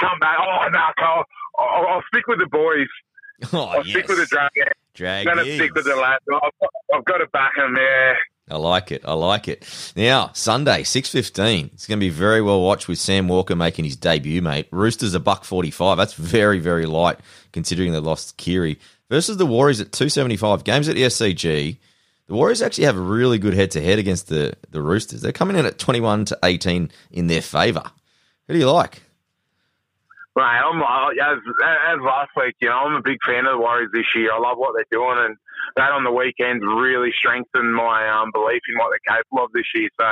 come 0.00 0.18
back. 0.20 0.38
Oh 0.40 0.68
no, 0.70 0.78
I'll, 0.78 1.24
I'll, 1.58 1.86
I'll 1.86 2.04
stick 2.08 2.26
with 2.26 2.38
the 2.38 2.46
boys. 2.46 2.88
Oh, 3.52 3.64
I'll 3.64 3.84
stick 3.84 4.08
with 4.08 4.18
the 4.18 4.26
Dragons. 4.26 5.28
I'm 5.28 5.36
going 5.36 5.44
to 5.44 5.54
stick 5.56 5.74
with 5.74 5.84
the 5.84 5.90
Dragons. 5.90 6.22
lads. 6.30 6.52
I've, 6.62 6.68
I've 6.94 7.04
got 7.04 7.18
to 7.18 7.26
back 7.28 7.56
them 7.56 7.74
there. 7.74 8.16
I 8.50 8.56
like 8.56 8.92
it. 8.92 9.02
I 9.06 9.14
like 9.14 9.48
it. 9.48 9.64
Now, 9.96 10.30
Sunday, 10.34 10.82
six 10.82 11.08
fifteen. 11.08 11.70
It's 11.72 11.86
going 11.86 11.98
to 11.98 12.04
be 12.04 12.10
very 12.10 12.42
well 12.42 12.60
watched 12.60 12.88
with 12.88 12.98
Sam 12.98 13.26
Walker 13.26 13.56
making 13.56 13.86
his 13.86 13.96
debut, 13.96 14.42
mate. 14.42 14.68
Roosters 14.70 15.14
a 15.14 15.20
buck 15.20 15.44
forty 15.44 15.70
five. 15.70 15.96
That's 15.96 16.12
very 16.14 16.58
very 16.58 16.84
light 16.84 17.18
considering 17.52 17.92
they 17.92 18.00
lost 18.00 18.36
Keary 18.36 18.78
versus 19.08 19.38
the 19.38 19.46
Warriors 19.46 19.80
at 19.80 19.92
two 19.92 20.10
seventy 20.10 20.36
five. 20.36 20.64
Games 20.64 20.88
at 20.88 20.94
the 20.94 21.04
SCG. 21.04 21.78
The 22.26 22.34
Warriors 22.34 22.62
actually 22.62 22.84
have 22.84 22.96
a 22.96 23.02
really 23.02 23.38
good 23.38 23.54
head 23.54 23.70
to 23.72 23.82
head 23.82 23.98
against 23.98 24.28
the 24.28 24.54
the 24.70 24.82
Roosters. 24.82 25.22
They're 25.22 25.32
coming 25.32 25.56
in 25.56 25.64
at 25.64 25.78
twenty 25.78 26.00
one 26.00 26.26
to 26.26 26.38
eighteen 26.42 26.90
in 27.10 27.28
their 27.28 27.42
favour. 27.42 27.90
Who 28.46 28.52
do 28.52 28.58
you 28.58 28.70
like? 28.70 29.02
Right, 30.36 30.60
I'm, 30.60 30.82
as, 30.82 31.38
as 31.62 32.00
last 32.00 32.30
week, 32.36 32.56
you 32.60 32.68
know, 32.68 32.74
I'm 32.74 32.94
a 32.94 33.02
big 33.02 33.22
fan 33.24 33.46
of 33.46 33.52
the 33.52 33.58
Warriors 33.58 33.90
this 33.92 34.06
year. 34.16 34.32
I 34.32 34.38
love 34.38 34.58
what 34.58 34.74
they're 34.74 34.84
doing, 34.90 35.16
and 35.18 35.36
that 35.76 35.92
on 35.92 36.04
the 36.04 36.12
weekend 36.12 36.62
really 36.62 37.10
strengthened 37.18 37.74
my 37.74 38.08
um, 38.08 38.30
belief 38.32 38.60
in 38.68 38.78
what 38.78 38.90
they're 38.90 39.16
capable 39.16 39.44
of 39.44 39.52
this 39.52 39.66
year. 39.74 39.88
So, 40.00 40.08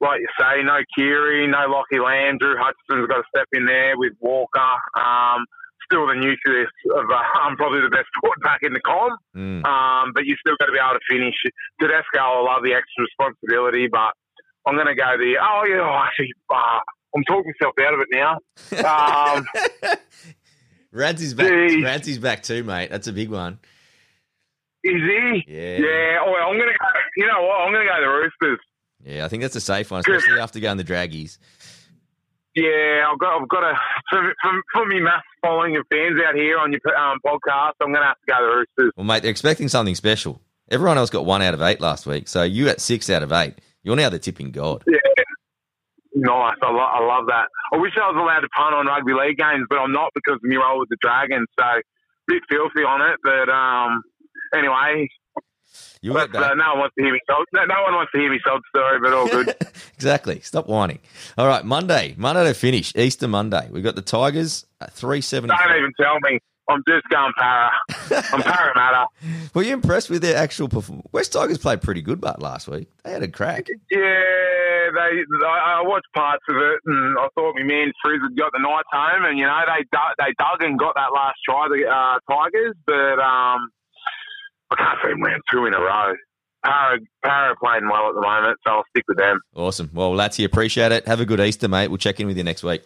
like 0.00 0.20
you 0.20 0.28
say, 0.38 0.62
no 0.62 0.78
Keary, 0.96 1.46
no 1.46 1.66
Lockie 1.68 1.98
Lam, 2.00 2.38
Drew 2.38 2.56
Hutchison's 2.56 3.08
got 3.08 3.24
to 3.24 3.28
step 3.34 3.48
in 3.52 3.64
there 3.66 3.96
with 3.96 4.12
Walker. 4.20 4.74
Um, 4.98 5.46
still 5.84 6.06
the 6.06 6.14
nucleus 6.14 6.68
of 6.94 7.06
uh, 7.10 7.22
I'm 7.40 7.56
probably 7.60 7.80
the 7.80 7.88
best 7.90 8.08
quarterback 8.20 8.60
in 8.62 8.72
the 8.72 8.80
comp, 8.80 9.18
Mm. 9.36 9.64
um, 9.64 10.12
but 10.14 10.24
you 10.26 10.34
still 10.40 10.56
got 10.58 10.66
to 10.66 10.72
be 10.72 10.78
able 10.78 10.98
to 10.98 11.04
finish. 11.08 11.34
Tedesco, 11.80 12.18
I 12.18 12.40
love 12.42 12.62
the 12.64 12.74
extra 12.74 13.04
responsibility, 13.04 13.86
but 13.88 14.12
I'm 14.66 14.74
going 14.74 14.88
to 14.88 14.94
go 14.94 15.16
the 15.16 15.36
oh 15.40 15.64
yeah, 15.68 15.80
oh, 15.80 16.02
actually, 16.04 16.32
uh, 16.52 16.80
I'm 17.14 17.22
talking 17.24 17.52
myself 17.60 17.74
out 17.86 17.94
of 17.94 18.00
it 18.00 18.08
now. 18.12 18.38
Um, 19.36 19.46
back. 21.34 21.48
Radzy's 22.02 22.18
back 22.18 22.42
too, 22.42 22.64
mate. 22.64 22.90
That's 22.90 23.06
a 23.06 23.12
big 23.12 23.30
one. 23.30 23.58
Is 24.86 25.02
he? 25.02 25.44
Yeah. 25.48 25.78
Yeah. 25.78 26.18
Oh, 26.24 26.34
I'm 26.48 26.58
gonna 26.58 26.72
go. 26.72 26.86
You 27.16 27.26
know 27.26 27.42
what? 27.42 27.60
I'm 27.60 27.72
gonna 27.72 27.84
go 27.84 28.00
the 28.00 28.08
Roosters. 28.08 28.60
Yeah, 29.04 29.24
I 29.24 29.28
think 29.28 29.42
that's 29.42 29.56
a 29.56 29.60
safe 29.60 29.90
one, 29.90 30.00
especially 30.00 30.40
after 30.40 30.60
going 30.60 30.76
the 30.78 30.84
Draggies. 30.84 31.38
Yeah, 32.54 33.06
I've 33.10 33.18
got. 33.18 33.42
I've 33.42 33.48
got 33.48 33.64
a 33.64 33.74
for 34.10 34.34
for, 34.42 34.62
for 34.72 34.86
me 34.86 35.00
mass 35.00 35.22
following 35.42 35.76
of 35.76 35.84
fans 35.90 36.18
out 36.26 36.34
here 36.34 36.58
on 36.58 36.72
your 36.72 36.80
um, 36.96 37.18
podcast. 37.24 37.72
I'm 37.82 37.92
gonna 37.92 38.06
have 38.06 38.16
to 38.16 38.26
go 38.26 38.34
the 38.40 38.56
Roosters. 38.56 38.92
Well, 38.96 39.04
mate, 39.04 39.22
they're 39.22 39.30
expecting 39.30 39.68
something 39.68 39.94
special. 39.94 40.40
Everyone 40.70 40.98
else 40.98 41.10
got 41.10 41.24
one 41.26 41.42
out 41.42 41.54
of 41.54 41.62
eight 41.62 41.80
last 41.80 42.06
week, 42.06 42.28
so 42.28 42.42
you 42.42 42.68
at 42.68 42.80
six 42.80 43.10
out 43.10 43.22
of 43.22 43.32
eight. 43.32 43.54
You're 43.82 43.96
now 43.96 44.08
the 44.08 44.18
tipping 44.18 44.50
god. 44.50 44.82
Yeah. 44.86 44.98
nice. 46.14 46.56
I, 46.62 46.70
lo- 46.70 46.78
I 46.80 47.00
love 47.06 47.26
that. 47.28 47.46
I 47.72 47.76
wish 47.76 47.92
I 47.96 48.10
was 48.10 48.16
allowed 48.18 48.40
to 48.40 48.48
punt 48.48 48.74
on 48.74 48.86
rugby 48.86 49.12
league 49.12 49.36
games, 49.38 49.66
but 49.68 49.78
I'm 49.78 49.92
not 49.92 50.10
because 50.14 50.36
of 50.36 50.42
my 50.44 50.56
role 50.56 50.80
with 50.80 50.88
the 50.88 50.96
Dragons. 51.00 51.46
So 51.60 51.64
a 51.64 51.82
bit 52.26 52.42
filthy 52.48 52.82
on 52.82 53.02
it, 53.02 53.18
but 53.22 53.48
um, 53.48 54.02
anyway, 54.54 55.08
You 56.00 56.12
but, 56.12 56.34
uh, 56.34 56.54
no 56.54 56.70
one 56.70 56.78
wants 56.80 56.94
to 56.98 57.04
hear 57.04 57.12
me. 57.12 57.20
Sob, 57.28 57.44
no, 57.52 57.64
no 57.64 57.82
one 57.82 57.94
wants 57.94 58.12
to 58.12 58.18
hear 58.18 58.30
me 58.30 58.38
sob 58.44 58.60
story, 58.68 58.98
but 59.00 59.12
all 59.12 59.28
good. 59.28 59.54
exactly. 59.94 60.40
Stop 60.40 60.66
whining. 60.68 60.98
All 61.36 61.46
right, 61.46 61.64
Monday. 61.64 62.14
Monday 62.16 62.44
to 62.44 62.54
finish. 62.54 62.94
Easter 62.96 63.28
Monday. 63.28 63.68
We 63.70 63.80
have 63.80 63.84
got 63.84 63.96
the 63.96 64.02
Tigers 64.02 64.66
at 64.80 64.92
three 64.92 65.20
seventy. 65.20 65.54
Don't 65.56 65.76
even 65.76 65.92
tell 66.00 66.18
me. 66.22 66.38
I'm 66.68 66.82
just 66.88 67.06
going 67.08 67.32
para. 67.38 67.70
I'm 68.32 68.42
Parramatta. 68.42 69.06
Were 69.54 69.62
you 69.62 69.72
impressed 69.72 70.10
with 70.10 70.22
their 70.22 70.36
actual 70.36 70.68
performance? 70.68 71.06
West 71.12 71.32
Tigers 71.32 71.58
played 71.58 71.80
pretty 71.80 72.02
good, 72.02 72.20
but 72.20 72.42
last 72.42 72.66
week 72.66 72.88
they 73.04 73.12
had 73.12 73.22
a 73.22 73.28
crack. 73.28 73.68
Yeah, 73.88 74.00
they. 74.00 75.22
I, 75.46 75.78
I 75.78 75.82
watched 75.84 76.08
parts 76.14 76.42
of 76.48 76.56
it, 76.56 76.80
and 76.86 77.16
I 77.18 77.28
thought 77.36 77.54
my 77.54 77.62
man 77.62 77.92
Frizz 78.02 78.20
had 78.20 78.36
got 78.36 78.50
the 78.52 78.58
nights 78.58 78.88
home, 78.90 79.24
and 79.26 79.38
you 79.38 79.44
know 79.46 79.60
they 79.64 79.84
dug, 79.92 80.14
they 80.18 80.34
dug 80.38 80.62
and 80.68 80.76
got 80.78 80.94
that 80.96 81.12
last 81.14 81.38
try, 81.48 81.68
the 81.68 81.86
uh, 81.86 82.18
Tigers, 82.28 82.74
but 82.84 83.20
um, 83.22 83.70
I 84.70 84.76
can't 84.76 84.98
see 85.02 85.08
them 85.10 85.20
win 85.20 85.40
two 85.52 85.66
in 85.66 85.74
a 85.74 85.80
row. 85.80 86.14
Para, 86.64 86.98
Para 87.22 87.52
are 87.52 87.56
playing 87.56 87.88
well 87.88 88.08
at 88.08 88.14
the 88.14 88.20
moment, 88.20 88.58
so 88.64 88.72
I'll 88.72 88.84
stick 88.90 89.04
with 89.06 89.18
them. 89.18 89.40
Awesome. 89.54 89.90
Well, 89.92 90.12
Latsy, 90.12 90.44
appreciate 90.44 90.90
it. 90.90 91.06
Have 91.06 91.20
a 91.20 91.24
good 91.24 91.40
Easter, 91.40 91.68
mate. 91.68 91.88
We'll 91.88 91.98
check 91.98 92.18
in 92.18 92.26
with 92.26 92.36
you 92.36 92.42
next 92.44 92.64
week. 92.64 92.82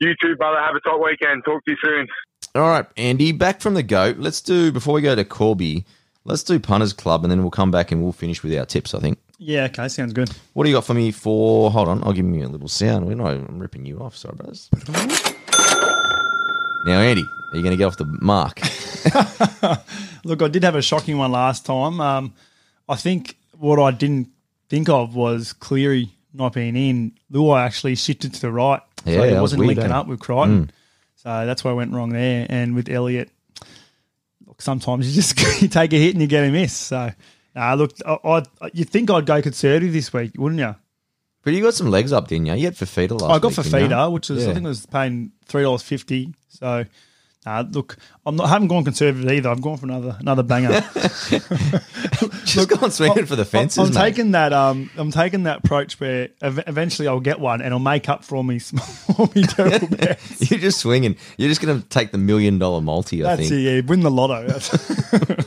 You 0.00 0.14
too, 0.22 0.36
brother. 0.36 0.58
Have 0.58 0.74
a 0.74 0.80
top 0.80 1.00
weekend. 1.02 1.44
Talk 1.44 1.64
to 1.64 1.70
you 1.70 1.76
soon. 1.82 2.08
All 2.54 2.62
right, 2.62 2.86
Andy, 2.96 3.32
back 3.32 3.60
from 3.60 3.74
the 3.74 3.82
goat. 3.82 4.18
Let's 4.18 4.40
do 4.40 4.72
before 4.72 4.94
we 4.94 5.02
go 5.02 5.14
to 5.14 5.24
Corby. 5.24 5.84
Let's 6.24 6.42
do 6.42 6.58
punters 6.58 6.92
club, 6.92 7.22
and 7.24 7.30
then 7.30 7.42
we'll 7.42 7.50
come 7.50 7.70
back 7.70 7.92
and 7.92 8.02
we'll 8.02 8.12
finish 8.12 8.42
with 8.42 8.56
our 8.56 8.64
tips. 8.64 8.94
I 8.94 9.00
think. 9.00 9.18
Yeah, 9.38 9.64
okay, 9.64 9.88
sounds 9.88 10.12
good. 10.12 10.30
What 10.54 10.64
do 10.64 10.70
you 10.70 10.76
got 10.76 10.84
for 10.84 10.94
me 10.94 11.10
for? 11.10 11.70
Hold 11.70 11.88
on, 11.88 12.02
I'll 12.04 12.12
give 12.12 12.24
you 12.24 12.46
a 12.46 12.48
little 12.48 12.68
sound. 12.68 13.06
We're 13.06 13.14
not. 13.14 13.32
I'm 13.32 13.58
ripping 13.58 13.84
you 13.84 13.98
off. 13.98 14.16
Sorry, 14.16 14.34
brothers. 14.36 14.70
Now, 16.86 17.00
Andy, 17.00 17.22
are 17.22 17.56
you 17.56 17.62
going 17.62 17.70
to 17.72 17.76
get 17.76 17.84
off 17.84 17.96
the 17.96 18.04
mark? 18.20 18.60
Look, 20.24 20.42
I 20.42 20.48
did 20.48 20.64
have 20.64 20.74
a 20.74 20.82
shocking 20.82 21.16
one 21.18 21.32
last 21.32 21.64
time. 21.64 22.00
Um, 22.00 22.34
I 22.88 22.96
think 22.96 23.36
what 23.58 23.78
I 23.78 23.90
didn't 23.90 24.28
think 24.68 24.88
of 24.88 25.14
was 25.14 25.52
Cleary 25.54 26.10
not 26.34 26.52
being 26.52 26.76
in. 26.76 27.12
Luai 27.32 27.60
actually 27.64 27.94
shifted 27.94 28.34
to 28.34 28.40
the 28.42 28.50
right. 28.52 28.80
So 29.04 29.10
Yeah, 29.10 29.24
he 29.24 29.30
that 29.30 29.32
was 29.34 29.40
wasn't 29.52 29.60
weird, 29.60 29.76
linking 29.78 29.92
eh? 29.92 29.96
up 29.96 30.06
with 30.06 30.20
Crichton. 30.20 30.70
So 31.16 31.46
that's 31.46 31.64
where 31.64 31.72
I 31.72 31.76
went 31.76 31.92
wrong 31.92 32.10
there. 32.10 32.46
And 32.50 32.74
with 32.74 32.88
Elliot, 32.90 33.30
look, 34.46 34.60
sometimes 34.60 35.08
you 35.08 35.14
just 35.22 35.62
you 35.62 35.68
take 35.68 35.92
a 35.94 35.96
hit 35.98 36.12
and 36.14 36.20
you 36.20 36.26
get 36.28 36.44
a 36.44 36.50
miss. 36.50 36.74
So, 36.74 37.10
nah, 37.54 37.74
look, 37.74 37.92
I, 38.06 38.18
I, 38.60 38.70
you'd 38.74 38.90
think 38.90 39.10
I'd 39.10 39.24
go 39.26 39.40
conservative 39.40 39.92
this 39.92 40.12
week, 40.12 40.32
wouldn't 40.36 40.60
you? 40.60 40.74
But 41.44 41.52
you 41.52 41.62
got 41.62 41.74
some 41.74 41.90
legs 41.90 42.12
up, 42.12 42.28
didn't 42.28 42.46
you? 42.46 42.54
You 42.54 42.64
had 42.64 42.74
Fifita 42.74 43.12
last 43.20 43.30
I 43.30 43.38
got 43.38 43.48
week, 43.48 43.54
for 43.56 43.62
didn't 43.62 43.80
you? 43.80 43.86
feeder, 43.88 44.10
which 44.10 44.30
is 44.30 44.44
Yeah. 44.44 44.50
I 44.50 44.54
think 44.54 44.64
it 44.64 44.68
was 44.68 44.86
paying 44.86 45.32
three 45.46 45.62
dollars 45.62 45.82
fifty. 45.82 46.34
So, 46.48 46.84
uh, 47.46 47.64
look, 47.70 47.96
I'm 48.24 48.36
not 48.36 48.46
I 48.46 48.48
haven't 48.50 48.68
gone 48.68 48.84
conservative 48.84 49.30
either. 49.30 49.50
I've 49.50 49.60
gone 49.60 49.76
for 49.76 49.84
another 49.86 50.16
another 50.20 50.42
banger. 50.42 50.80
Just 52.44 52.68
gone 52.68 52.90
swinging 52.90 53.26
for 53.26 53.36
the 53.36 53.44
fences, 53.44 53.78
I'm, 53.78 53.86
I'm 53.86 53.92
mate. 53.94 54.00
taking 54.14 54.30
that. 54.32 54.52
Um, 54.52 54.90
I'm 54.96 55.10
taking 55.10 55.42
that 55.44 55.58
approach 55.58 55.98
where 56.00 56.28
ev- 56.40 56.62
eventually 56.66 57.08
I'll 57.08 57.20
get 57.20 57.40
one 57.40 57.60
and 57.60 57.72
I'll 57.74 57.80
make 57.80 58.08
up 58.08 58.24
for 58.24 58.36
all 58.36 58.42
me 58.42 58.58
small, 58.60 59.30
me 59.34 59.42
terrible 59.42 59.88
bets. 59.88 60.50
You're 60.50 60.60
just 60.60 60.80
swinging. 60.80 61.16
You're 61.36 61.48
just 61.50 61.60
going 61.60 61.80
to 61.82 61.88
take 61.88 62.12
the 62.12 62.18
million 62.18 62.58
dollar 62.58 62.80
multi, 62.80 63.22
I 63.24 63.36
That's 63.36 63.48
think. 63.48 63.52
it. 63.52 63.60
Yeah, 63.60 63.80
win 63.86 64.00
the 64.00 64.10
lotto. 64.10 64.46
That's- 64.46 65.44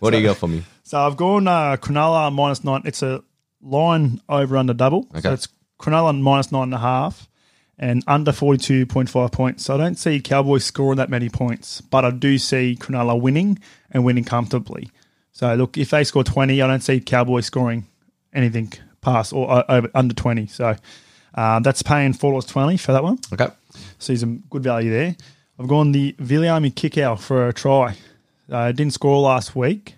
What 0.00 0.10
do 0.10 0.18
you 0.18 0.26
got 0.26 0.36
for 0.36 0.48
me? 0.48 0.62
so 0.84 0.98
I've 0.98 1.16
gone 1.16 1.46
uh, 1.48 1.76
Cronulla 1.76 2.32
minus 2.32 2.62
nine. 2.64 2.82
It's 2.84 3.02
a 3.02 3.22
line 3.62 4.20
over 4.28 4.56
under 4.56 4.74
double. 4.74 5.06
Okay. 5.10 5.20
So 5.20 5.32
it's 5.32 5.48
Cronulla 5.80 6.18
minus 6.20 6.52
nine 6.52 6.64
and 6.64 6.74
a 6.74 6.78
half 6.78 7.28
and 7.78 8.02
under 8.06 8.32
42.5 8.32 9.32
points. 9.32 9.64
So 9.64 9.74
I 9.74 9.76
don't 9.78 9.96
see 9.96 10.20
Cowboys 10.20 10.64
scoring 10.64 10.96
that 10.96 11.10
many 11.10 11.28
points, 11.28 11.80
but 11.80 12.04
I 12.04 12.10
do 12.10 12.38
see 12.38 12.76
Cronulla 12.78 13.20
winning 13.20 13.58
and 13.90 14.04
winning 14.04 14.24
comfortably. 14.24 14.90
So 15.32 15.54
look, 15.54 15.78
if 15.78 15.90
they 15.90 16.02
score 16.04 16.24
20, 16.24 16.60
I 16.60 16.66
don't 16.66 16.80
see 16.80 17.00
Cowboys 17.00 17.46
scoring 17.46 17.86
anything 18.32 18.72
past 19.00 19.32
or 19.32 19.50
uh, 19.50 19.64
over 19.68 19.90
under 19.94 20.14
20. 20.14 20.46
So 20.48 20.74
uh, 21.34 21.60
that's 21.60 21.82
paying 21.82 22.12
$4.20 22.12 22.80
for 22.80 22.92
that 22.92 23.04
one. 23.04 23.18
Okay. 23.32 23.48
See 23.98 24.16
some 24.16 24.42
good 24.50 24.64
value 24.64 24.90
there. 24.90 25.16
I've 25.60 25.68
gone 25.68 25.92
the 25.92 26.14
Viliame 26.14 26.72
Kikau 26.72 27.18
for 27.18 27.48
a 27.48 27.52
try. 27.52 27.96
Uh, 28.50 28.72
didn't 28.72 28.94
score 28.94 29.20
last 29.20 29.54
week. 29.54 29.94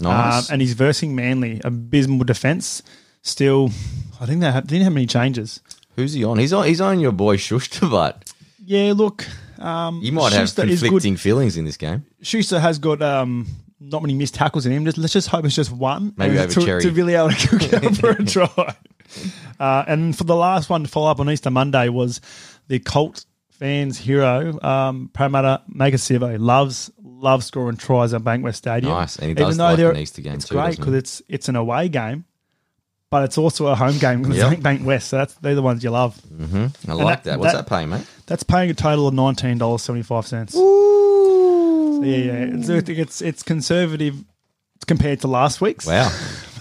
Nice. 0.00 0.48
Um, 0.48 0.54
and 0.54 0.62
he's 0.62 0.72
versing 0.72 1.14
Manly. 1.14 1.60
Abysmal 1.62 2.24
defence. 2.24 2.82
Still, 3.22 3.70
I 4.20 4.26
think 4.26 4.40
they 4.40 4.50
have, 4.50 4.66
didn't 4.66 4.84
have 4.84 4.92
many 4.94 5.06
changes. 5.06 5.60
Who's 5.96 6.14
he 6.14 6.24
on? 6.24 6.38
He's 6.38 6.52
on. 6.52 6.66
He's 6.66 6.80
on 6.80 7.00
your 7.00 7.12
boy 7.12 7.36
Schuster, 7.36 7.86
but 7.86 8.32
Yeah, 8.64 8.94
look. 8.96 9.26
Um, 9.58 10.00
you 10.02 10.12
might 10.12 10.32
have 10.32 10.48
Schuster 10.48 10.64
is 10.64 10.80
conflicting 10.80 11.16
feelings 11.16 11.58
in 11.58 11.66
this 11.66 11.76
game. 11.76 12.06
Schuster 12.22 12.58
has 12.58 12.78
got 12.78 13.02
um, 13.02 13.46
not 13.78 14.00
many 14.00 14.14
missed 14.14 14.34
tackles 14.34 14.64
in 14.64 14.72
him. 14.72 14.86
Just, 14.86 14.96
let's 14.96 15.12
just 15.12 15.28
hope 15.28 15.44
it's 15.44 15.54
just 15.54 15.70
one. 15.70 16.14
Maybe 16.16 16.38
over 16.38 16.50
to, 16.50 16.64
Cherry. 16.64 16.80
To 16.82 16.90
Villiers 16.90 17.36
to 17.42 17.56
Kikau 17.56 18.00
for 18.00 18.10
a 18.10 18.24
try. 18.24 18.74
Uh, 19.58 19.84
and 19.86 20.16
for 20.16 20.24
the 20.24 20.36
last 20.36 20.70
one 20.70 20.84
to 20.84 20.88
follow 20.88 21.10
up 21.10 21.20
on 21.20 21.28
Easter 21.28 21.50
Monday 21.50 21.90
was 21.90 22.22
the 22.68 22.78
Colt 22.78 23.26
fans' 23.50 23.98
hero, 23.98 24.58
um, 24.62 25.10
Parramatta 25.12 25.62
Maika 25.70 25.94
Sivo. 25.96 26.36
Loves 26.38 26.90
loves 27.20 27.46
scoring 27.46 27.76
tries 27.76 28.12
at 28.14 28.22
Bankwest 28.22 28.56
Stadium. 28.56 28.92
Nice, 28.92 29.16
and 29.16 29.28
he 29.28 29.34
does 29.34 29.56
though 29.56 29.64
like 29.64 29.76
they're- 29.76 29.90
an 29.90 29.96
Easter 29.98 30.22
game 30.22 30.34
It's 30.34 30.48
too, 30.48 30.54
great 30.54 30.76
because 30.76 30.94
it's 30.94 31.22
it's 31.28 31.48
an 31.48 31.56
away 31.56 31.88
game, 31.88 32.24
but 33.10 33.24
it's 33.24 33.38
also 33.38 33.66
a 33.68 33.74
home 33.74 33.98
game 33.98 34.22
because 34.22 34.36
Yep. 34.38 34.52
it's 34.52 34.62
Bankwest. 34.62 35.02
So 35.02 35.18
that's 35.18 35.34
they're 35.34 35.54
the 35.54 35.62
ones 35.62 35.84
you 35.84 35.90
love. 35.90 36.20
Mm-hmm. 36.32 36.90
I 36.90 36.94
like 36.94 37.22
that- 37.22 37.30
that. 37.30 37.38
What's 37.40 37.52
that- 37.52 37.66
that, 37.68 37.68
paying, 37.68 37.88
mate? 37.90 38.06
That's 38.26 38.42
paying 38.42 38.70
a 38.70 38.74
total 38.74 39.08
of 39.08 39.14
nineteen 39.14 39.58
dollars 39.58 39.82
seventy 39.82 40.02
five 40.02 40.26
cents. 40.26 40.54
Yeah, 40.54 42.16
yeah, 42.16 42.32
it's, 42.56 42.68
it's 42.88 43.20
it's 43.22 43.42
conservative 43.42 44.16
compared 44.86 45.20
to 45.20 45.28
last 45.28 45.60
week's. 45.60 45.86
Wow. 45.86 46.10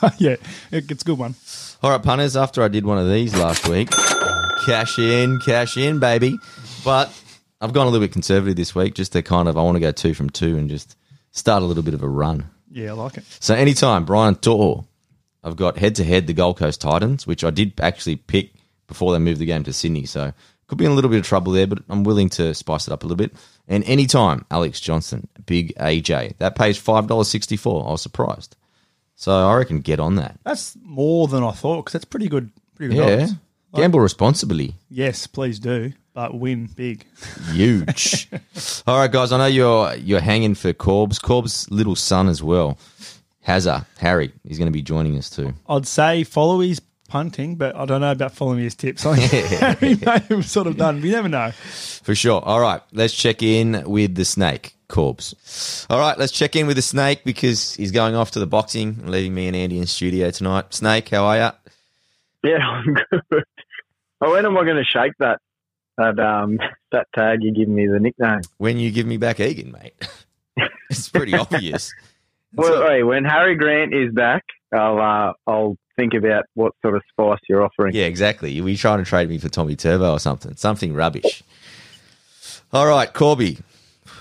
yeah, 0.18 0.32
it, 0.72 0.92
it's 0.92 1.01
a 1.01 1.06
good 1.06 1.18
one. 1.18 1.36
All 1.82 1.92
right, 1.92 2.04
punters. 2.04 2.36
After 2.36 2.62
I 2.62 2.68
did 2.68 2.86
one 2.86 2.98
of 2.98 3.10
these 3.10 3.34
last 3.36 3.68
week, 3.70 3.89
cash 4.66 5.00
in, 5.00 5.39
cash 5.46 5.78
in, 5.78 6.00
baby. 6.00 6.38
But 6.84 7.10
I've 7.62 7.74
gone 7.74 7.88
a 7.88 7.89
little 7.89 8.06
bit 8.06 8.13
conservative 8.13 8.56
this 8.56 8.74
week, 8.74 8.94
just 8.96 9.12
to 9.13 9.22
kind 9.22 9.48
of 9.48 9.58
I 9.58 9.62
want 9.62 9.75
to 9.75 9.82
go 9.82 9.92
two 9.92 10.13
from 10.13 10.30
two 10.30 10.58
and 10.58 10.70
just 10.70 10.96
start 11.32 11.62
a 11.62 11.66
little 11.66 11.84
bit 11.84 11.94
of 11.94 12.04
a 12.04 12.08
run. 12.08 12.50
Yeah, 12.72 12.92
I 12.92 12.94
like 12.94 13.18
it. 13.18 13.24
So 13.39 13.54
anytime 13.56 14.06
Brian 14.06 14.36
To'o, 14.36 14.86
I've 15.44 15.56
got 15.56 15.78
head 15.78 15.96
to 15.96 16.04
head 16.04 16.28
the 16.28 16.34
Gold 16.34 16.58
Coast 16.58 16.82
Titans, 16.82 17.25
which 17.25 17.44
I 17.44 17.50
did 17.50 17.74
actually 17.80 18.16
pick 18.18 18.51
before 18.88 19.12
they 19.13 19.20
moved 19.20 19.39
the 19.39 19.46
game 19.46 19.63
to 19.63 19.74
Sydney. 19.74 20.06
So 20.06 20.34
could 20.68 20.78
be 20.78 20.86
in 20.86 20.92
a 20.92 20.94
little 20.94 21.10
bit 21.10 21.20
of 21.20 21.25
trouble 21.25 21.51
there, 21.51 21.66
but 21.68 21.80
I'm 21.89 22.04
willing 22.04 22.30
to 22.30 22.54
spice 22.54 22.88
it 22.88 22.94
up 22.94 23.04
a 23.04 23.08
little 23.08 23.18
bit. 23.18 23.34
And 23.68 23.84
anytime 23.86 24.46
Alex 24.51 24.80
Johnson, 24.80 25.28
big 25.46 25.74
AJ, 25.75 26.38
that 26.38 26.56
pays 26.56 26.78
five 26.78 27.08
dollars 27.08 27.28
sixty 27.28 27.58
four. 27.58 27.88
I 27.88 27.92
was 27.92 28.01
surprised. 28.01 28.56
So 29.16 29.32
I 29.32 29.56
reckon 29.56 29.80
get 29.80 30.00
on 30.00 30.16
that. 30.16 30.39
That's 30.44 30.78
more 30.82 31.28
than 31.28 31.44
I 31.44 31.51
thought 31.51 31.78
because 31.82 31.94
that's 31.94 32.06
pretty 32.06 32.30
good. 32.30 32.51
Pretty 32.75 32.96
good. 32.96 33.08
Yeah. 33.08 33.24
odds. 33.24 33.34
Gamble 33.75 33.99
responsibly. 33.99 34.75
Yes, 34.89 35.27
please 35.27 35.59
do, 35.59 35.93
but 36.13 36.33
win 36.33 36.65
big. 36.65 37.05
Huge. 37.51 38.27
All 38.88 38.97
right, 38.97 39.11
guys. 39.11 39.31
I 39.31 39.38
know 39.38 39.45
you're 39.45 39.93
you're 39.95 40.21
hanging 40.21 40.55
for 40.55 40.73
Corb's. 40.73 41.19
Corb's 41.19 41.69
little 41.69 41.95
son 41.95 42.27
as 42.27 42.41
well. 42.41 42.77
Hazza, 43.47 43.85
Harry, 43.97 44.31
he's 44.43 44.57
going 44.57 44.67
to 44.67 44.71
be 44.71 44.81
joining 44.81 45.17
us 45.17 45.29
too. 45.29 45.53
I'd 45.67 45.88
say 45.88 46.23
follow 46.23 46.59
his 46.59 46.81
punting, 47.07 47.55
but 47.55 47.75
I 47.75 47.85
don't 47.85 48.01
know 48.01 48.11
about 48.11 48.31
following 48.31 48.59
his 48.59 48.75
tips. 48.75 49.05
I 49.05 49.15
think 49.17 50.05
may 50.05 50.19
have 50.19 50.45
sort 50.49 50.67
of 50.67 50.77
done. 50.77 51.01
We 51.01 51.11
never 51.11 51.29
know. 51.29 51.51
For 51.51 52.15
sure. 52.15 52.41
All 52.41 52.59
right, 52.61 52.81
let's 52.91 53.13
check 53.13 53.41
in 53.43 53.83
with 53.85 54.15
the 54.15 54.25
snake, 54.25 54.75
Corbs. 54.88 55.85
All 55.89 55.99
right, 55.99 56.17
let's 56.17 56.31
check 56.31 56.55
in 56.55 56.67
with 56.67 56.75
the 56.75 56.81
snake 56.81 57.23
because 57.23 57.73
he's 57.75 57.91
going 57.91 58.15
off 58.15 58.31
to 58.31 58.39
the 58.39 58.47
boxing 58.47 59.05
leaving 59.07 59.33
me 59.33 59.47
and 59.47 59.55
Andy 59.55 59.79
in 59.79 59.88
studio 59.88 60.31
tonight. 60.31 60.73
Snake, 60.73 61.09
how 61.09 61.25
are 61.25 61.38
you? 61.38 61.71
Yeah, 62.43 62.58
I'm 62.63 62.93
good. 62.93 63.43
Oh, 64.22 64.31
when 64.31 64.46
am 64.46 64.58
I 64.58 64.63
going 64.63 64.77
to 64.77 64.84
shake 64.84 65.13
that 65.19 65.39
that 65.98 66.19
um 66.19 66.60
that 66.91 67.08
tag 67.15 67.43
you 67.43 67.53
give 67.53 67.67
me 67.67 67.88
the 67.88 68.00
nickname? 68.00 68.41
When 68.58 68.77
you 68.77 68.91
give 68.91 69.05
me 69.05 69.17
back 69.17 69.39
Egan, 69.39 69.72
mate. 69.72 69.93
it's 70.89 71.10
pretty 71.10 71.36
obvious. 71.36 71.93
Well, 72.55 72.88
hey, 72.88 73.03
when 73.03 73.25
Harry 73.25 73.53
Grant 73.53 73.93
is 73.93 74.12
back, 74.12 74.43
I'll 74.74 75.00
uh, 75.00 75.34
I'll 75.46 75.77
think 75.96 76.15
about 76.15 76.46
what 76.55 76.74
sort 76.81 76.96
of 76.96 77.03
spice 77.08 77.38
you're 77.48 77.63
offering. 77.63 77.93
Yeah, 77.93 78.05
exactly. 78.05 78.60
Were 78.60 78.69
you 78.69 78.75
trying 78.75 78.98
to 78.98 79.05
trade 79.05 79.29
me 79.29 79.38
for 79.38 79.50
Tommy 79.50 79.75
Turbo 79.75 80.13
or 80.13 80.19
something? 80.19 80.55
Something 80.55 80.96
rubbish. 80.96 81.43
All 82.74 82.88
right, 82.88 83.13
Corby. 83.13 83.60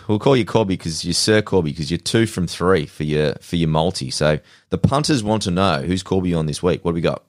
We'll 0.08 0.18
call 0.18 0.36
you 0.36 0.44
Corby 0.44 0.76
because 0.76 1.06
you're 1.06 1.14
Sir 1.14 1.40
Corby 1.40 1.70
because 1.70 1.90
you're 1.90 1.96
two 1.96 2.26
from 2.26 2.46
three 2.46 2.84
for 2.84 3.04
your 3.04 3.32
for 3.40 3.56
your 3.56 3.70
multi. 3.70 4.10
So 4.10 4.40
the 4.68 4.76
punters 4.76 5.24
want 5.24 5.42
to 5.44 5.50
know 5.50 5.80
who's 5.82 6.02
Corby 6.02 6.34
on 6.34 6.44
this 6.44 6.62
week. 6.62 6.84
What 6.84 6.90
do 6.90 6.96
we 6.96 7.00
got? 7.00 7.24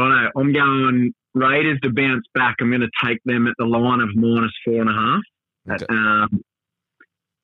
Righto, 0.00 0.30
I'm 0.36 0.52
going 0.52 1.14
Raiders 1.34 1.78
to 1.82 1.90
bounce 1.90 2.24
back. 2.34 2.56
I'm 2.60 2.70
going 2.70 2.80
to 2.80 2.90
take 3.04 3.18
them 3.24 3.46
at 3.46 3.54
the 3.58 3.64
line 3.64 4.00
of 4.00 4.14
minus 4.14 4.52
four 4.64 4.80
and 4.80 4.90
a 4.90 4.92
half. 4.92 5.82
Okay. 5.82 5.86
Um, 5.88 6.42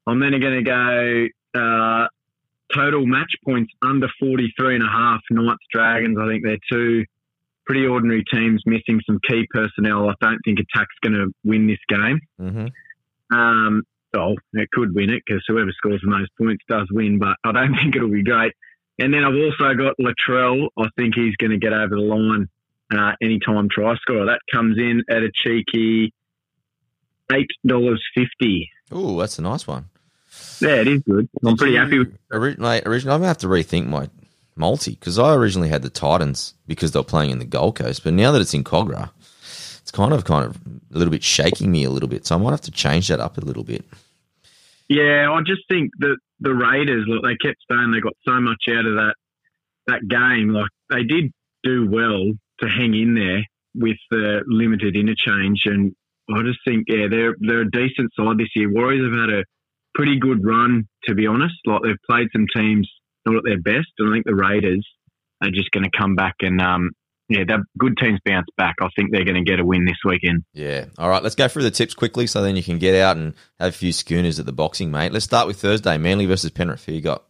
I'm 0.06 0.20
then 0.20 0.38
going 0.40 0.64
to 0.64 1.30
go 1.54 1.60
uh, 1.60 2.06
total 2.74 3.06
match 3.06 3.34
points 3.44 3.72
under 3.82 4.08
43 4.20 4.76
and 4.76 4.84
a 4.84 4.90
half. 4.90 5.20
Knights, 5.30 5.64
Dragons. 5.72 6.18
I 6.20 6.26
think 6.28 6.44
they're 6.44 6.58
two 6.70 7.04
pretty 7.66 7.86
ordinary 7.86 8.24
teams 8.32 8.62
missing 8.66 9.00
some 9.06 9.18
key 9.28 9.46
personnel. 9.50 10.08
I 10.08 10.14
don't 10.20 10.38
think 10.44 10.58
attack's 10.60 10.94
going 11.02 11.14
to 11.14 11.32
win 11.44 11.66
this 11.66 11.78
game. 11.88 12.20
hmm 12.38 12.66
Um, 13.36 13.82
well, 14.14 14.34
it 14.54 14.70
could 14.70 14.94
win 14.94 15.10
it 15.10 15.22
because 15.26 15.44
whoever 15.46 15.70
scores 15.72 16.00
the 16.02 16.10
most 16.10 16.30
points 16.38 16.64
does 16.68 16.88
win, 16.90 17.18
but 17.18 17.36
I 17.44 17.52
don't 17.52 17.74
think 17.76 17.96
it'll 17.96 18.08
be 18.08 18.22
great. 18.22 18.52
And 18.98 19.12
then 19.12 19.24
I've 19.24 19.34
also 19.34 19.74
got 19.74 19.94
Latrell. 20.00 20.68
I 20.78 20.88
think 20.96 21.14
he's 21.14 21.36
going 21.36 21.50
to 21.50 21.58
get 21.58 21.72
over 21.72 21.96
the 21.96 22.00
line 22.02 22.48
uh, 22.96 23.12
anytime 23.22 23.68
try 23.68 23.94
scorer. 23.96 24.26
That 24.26 24.40
comes 24.52 24.78
in 24.78 25.02
at 25.10 25.22
a 25.22 25.30
cheeky 25.34 26.12
eight 27.32 27.50
dollars 27.66 28.02
fifty. 28.14 28.70
Ooh, 28.94 29.18
that's 29.18 29.38
a 29.38 29.42
nice 29.42 29.66
one. 29.66 29.86
Yeah, 30.60 30.76
it 30.76 30.88
is 30.88 31.02
good. 31.02 31.28
I'm 31.44 31.50
Did 31.54 31.58
pretty 31.58 31.72
you- 31.74 31.78
happy 31.80 31.98
with. 31.98 32.16
Ori- 32.32 32.56
mate, 32.58 32.84
originally, 32.86 33.14
I'm 33.14 33.20
gonna 33.20 33.28
have 33.28 33.38
to 33.38 33.48
rethink 33.48 33.86
my 33.86 34.08
multi 34.54 34.92
because 34.92 35.18
I 35.18 35.34
originally 35.34 35.68
had 35.68 35.82
the 35.82 35.90
Titans 35.90 36.54
because 36.66 36.92
they 36.92 36.98
were 37.00 37.04
playing 37.04 37.30
in 37.30 37.38
the 37.38 37.44
Gold 37.44 37.76
Coast, 37.76 38.02
but 38.04 38.14
now 38.14 38.32
that 38.32 38.40
it's 38.40 38.54
in 38.54 38.64
Kogarah, 38.64 39.10
it's 39.80 39.90
kind 39.90 40.12
of 40.12 40.24
kind 40.24 40.44
of 40.46 40.56
a 40.94 40.98
little 40.98 41.10
bit 41.10 41.22
shaking 41.24 41.70
me 41.70 41.84
a 41.84 41.90
little 41.90 42.08
bit. 42.08 42.26
So 42.26 42.34
I 42.34 42.38
might 42.38 42.50
have 42.52 42.60
to 42.62 42.70
change 42.70 43.08
that 43.08 43.20
up 43.20 43.36
a 43.36 43.42
little 43.42 43.64
bit. 43.64 43.84
Yeah, 44.88 45.30
I 45.32 45.40
just 45.46 45.62
think 45.68 45.90
that 45.98 46.16
the 46.40 46.54
Raiders, 46.54 47.04
look, 47.08 47.22
they 47.22 47.36
kept 47.36 47.58
saying 47.70 47.90
they 47.90 48.00
got 48.00 48.16
so 48.26 48.40
much 48.40 48.62
out 48.70 48.86
of 48.86 48.94
that 48.94 49.14
that 49.86 50.08
game. 50.08 50.50
Like 50.50 50.70
they 50.90 51.02
did 51.02 51.32
do 51.62 51.88
well 51.90 52.32
to 52.60 52.68
hang 52.68 52.94
in 52.94 53.14
there 53.14 53.42
with 53.74 53.98
the 54.10 54.42
limited 54.46 54.96
interchange, 54.96 55.62
and 55.66 55.92
I 56.30 56.42
just 56.42 56.58
think 56.66 56.86
yeah, 56.88 57.06
they're 57.10 57.34
they're 57.40 57.62
a 57.62 57.70
decent 57.70 58.12
side 58.18 58.38
this 58.38 58.54
year. 58.54 58.72
Warriors 58.72 59.10
have 59.10 59.28
had 59.28 59.38
a 59.38 59.44
pretty 59.94 60.18
good 60.18 60.44
run, 60.44 60.86
to 61.04 61.14
be 61.14 61.26
honest. 61.26 61.54
Like 61.66 61.82
they've 61.82 62.06
played 62.08 62.28
some 62.32 62.46
teams 62.54 62.88
not 63.24 63.36
at 63.36 63.42
their 63.44 63.60
best, 63.60 63.88
and 63.98 64.08
I 64.08 64.12
think 64.12 64.26
the 64.26 64.34
Raiders 64.34 64.86
are 65.42 65.50
just 65.50 65.70
going 65.70 65.84
to 65.84 65.98
come 65.98 66.14
back 66.14 66.36
and 66.40 66.60
um, 66.60 66.90
yeah, 67.28 67.44
they're 67.46 67.64
good 67.78 67.96
teams 67.96 68.20
bounce 68.24 68.46
back. 68.56 68.76
I 68.80 68.88
think 68.96 69.10
they're 69.10 69.24
going 69.24 69.42
to 69.42 69.48
get 69.48 69.58
a 69.60 69.64
win 69.64 69.84
this 69.84 69.98
weekend. 70.04 70.44
Yeah. 70.52 70.86
All 70.98 71.08
right, 71.08 71.22
let's 71.22 71.34
go 71.34 71.48
through 71.48 71.64
the 71.64 71.70
tips 71.70 71.94
quickly 71.94 72.26
so 72.26 72.42
then 72.42 72.56
you 72.56 72.62
can 72.62 72.78
get 72.78 72.94
out 72.94 73.16
and 73.16 73.34
have 73.58 73.70
a 73.70 73.76
few 73.76 73.92
schooners 73.92 74.38
at 74.38 74.46
the 74.46 74.52
boxing, 74.52 74.90
mate. 74.90 75.12
Let's 75.12 75.24
start 75.24 75.46
with 75.46 75.60
Thursday, 75.60 75.98
Manly 75.98 76.26
versus 76.26 76.50
Penrith. 76.50 76.84
Who 76.84 76.92
you 76.92 77.00
got? 77.00 77.24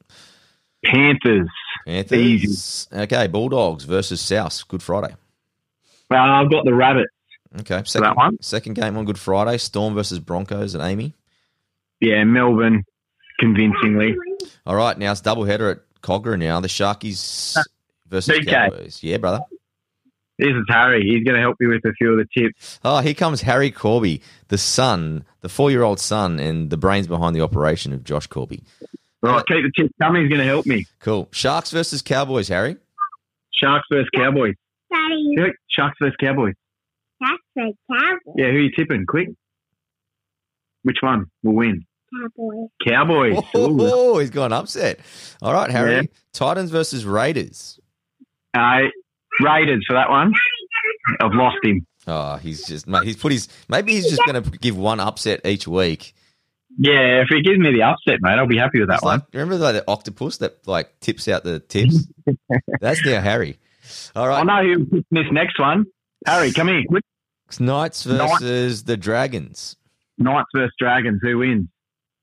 Panthers. 0.85 1.49
Panthers. 1.87 2.89
Okay, 2.93 3.27
Bulldogs 3.27 3.85
versus 3.85 4.21
South. 4.21 4.67
Good 4.69 4.83
Friday. 4.83 5.15
Well, 6.11 6.21
I've 6.23 6.51
got 6.51 6.65
the 6.65 6.75
Rabbits. 6.75 7.11
Okay, 7.61 7.83
second, 7.87 8.03
that 8.03 8.17
one? 8.17 8.37
second 8.43 8.75
game 8.75 8.97
on 8.99 9.07
Good 9.07 9.19
Friday. 9.19 9.57
Storm 9.57 9.95
versus 9.95 10.19
Broncos 10.19 10.75
and 10.75 10.83
AAMI. 10.83 11.15
Yeah, 12.01 12.23
Melbourne, 12.25 12.85
convincingly. 13.41 14.15
All 14.67 14.77
right, 14.77 14.99
now 14.99 15.13
it's 15.13 15.23
double 15.23 15.45
header 15.45 15.71
at 15.71 15.79
Kogarah 16.03 16.39
now. 16.39 16.61
The 16.61 16.69
Sharkies 16.69 17.57
versus 18.07 18.39
BK. 18.41 18.51
Cowboys. 18.51 19.03
Yeah, 19.03 19.17
brother. 19.17 19.41
This 20.39 20.49
is 20.49 20.65
Harry. 20.69 21.03
He's 21.03 21.25
going 21.25 21.35
to 21.37 21.41
help 21.41 21.57
me 21.59 21.67
with 21.67 21.85
a 21.87 21.93
few 21.95 22.13
of 22.13 22.19
the 22.19 22.27
tips. 22.41 22.79
Oh, 22.85 22.99
here 23.01 23.15
comes 23.15 23.41
Harry 23.41 23.71
Corby, 23.71 24.21
the 24.49 24.59
son, 24.59 25.25
the 25.41 25.49
four-year-old 25.49 25.99
son, 25.99 26.39
and 26.39 26.69
the 26.69 26.77
brains 26.77 27.07
behind 27.07 27.35
the 27.35 27.41
operation 27.41 27.93
of 27.95 28.05
Josh 28.05 28.27
Corby. 28.27 28.63
Right, 29.23 29.43
keep 29.47 29.65
the 29.65 29.73
tips 29.83 29.95
coming. 30.01 30.23
He's 30.23 30.29
going 30.29 30.41
to 30.41 30.47
help 30.47 30.67
me. 30.67 30.85
Cool. 31.01 31.29
Sharks 31.33 31.71
versus 31.71 32.03
Cowboys, 32.03 32.49
Harry. 32.49 32.77
Sharks 33.51 33.87
versus 33.91 34.11
Cowboys. 34.15 34.55
Daddy, 34.93 35.53
Sharks 35.69 35.97
versus 36.01 36.17
Cowboys. 36.21 36.55
that's 37.19 37.33
the 37.57 37.73
cowboy. 37.91 38.33
Yeah, 38.37 38.51
who 38.51 38.57
are 38.59 38.61
you 38.61 38.71
tipping? 38.77 39.07
Quick. 39.07 39.29
Which 40.83 40.99
one 41.01 41.27
will 41.43 41.55
win? 41.55 41.87
Cowboy. 42.15 42.67
Cowboys. 42.87 43.37
Ooh. 43.57 43.79
Oh, 43.81 44.19
he's 44.19 44.31
gone 44.31 44.53
upset. 44.53 45.01
All 45.43 45.53
right, 45.53 45.71
Harry. 45.71 45.95
Yeah. 45.95 46.03
Titans 46.33 46.71
versus 46.71 47.05
Raiders. 47.05 47.81
Uh, 48.55 48.83
Raiders 49.41 49.85
for 49.87 49.95
that 49.95 50.09
one. 50.11 50.33
I've 51.21 51.33
lost 51.35 51.59
him. 51.63 51.87
Oh, 52.07 52.37
he's 52.37 52.65
just 52.67 52.87
mate, 52.87 53.05
he's 53.05 53.17
put 53.17 53.33
his 53.33 53.49
maybe 53.69 53.93
he's 53.93 54.09
just 54.09 54.23
going 54.27 54.43
to 54.43 54.51
give 54.59 54.77
one 54.77 55.01
upset 55.01 55.45
each 55.45 55.67
week. 55.67 56.15
Yeah, 56.79 57.23
if 57.23 57.29
he 57.31 57.43
gives 57.43 57.59
me 57.59 57.73
the 57.73 57.83
upset, 57.83 58.19
mate, 58.21 58.33
I'll 58.39 58.47
be 58.47 58.59
happy 58.59 58.81
with 58.81 58.89
that 58.89 58.97
It's 58.97 59.03
one. 59.03 59.19
like 59.21 59.29
remember 59.33 59.57
like, 59.57 59.75
the 59.75 59.85
octopus 59.91 60.37
that 60.39 60.67
like 60.67 60.99
tips 61.01 61.27
out 61.29 61.43
the 61.43 61.59
tips. 61.61 62.07
That's 62.81 63.05
now 63.05 63.21
Harry. 63.21 63.59
All 64.15 64.29
right. 64.29 64.41
I 64.41 64.63
know 64.63 64.75
who 64.91 65.05
this 65.11 65.27
next 65.33 65.59
one. 65.59 65.87
Harry, 66.27 66.53
come 66.53 66.69
here. 66.69 66.83
Quick. 66.89 67.05
Knights 67.61 68.05
Knights. 68.07 68.41
versus 68.41 68.85
the 68.85 68.97
Dragons. 68.97 69.77
Knights 70.19 70.49
versus 70.55 70.73
Dragons. 70.79 71.21
Who 71.23 71.39
wins? 71.39 71.69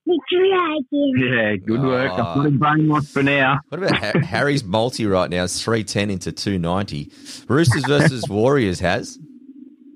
The 0.05 0.19
dragon. 0.31 1.13
Yeah, 1.17 1.55
good 1.55 1.81
work. 1.81 2.11
Ah. 2.13 2.31
I've 2.31 2.35
got 2.35 2.45
him 2.45 2.59
brainwashed 2.59 3.11
for 3.11 3.23
now. 3.23 3.59
What 3.69 3.83
about 3.83 3.97
ha- 3.97 4.19
Harry's 4.19 4.63
multi 4.63 5.05
right 5.05 5.29
now? 5.29 5.45
It's 5.45 5.63
three 5.63 5.83
ten 5.83 6.09
into 6.09 6.31
two 6.31 6.59
ninety. 6.59 7.11
Roosters 7.47 7.85
versus 7.85 8.25
Warriors 8.29 8.79
has. 8.81 9.17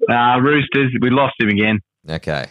Uh, 0.09 0.39
Roosters, 0.41 0.95
we 1.01 1.09
lost 1.09 1.33
him 1.39 1.49
again. 1.49 1.81
Okay, 2.09 2.45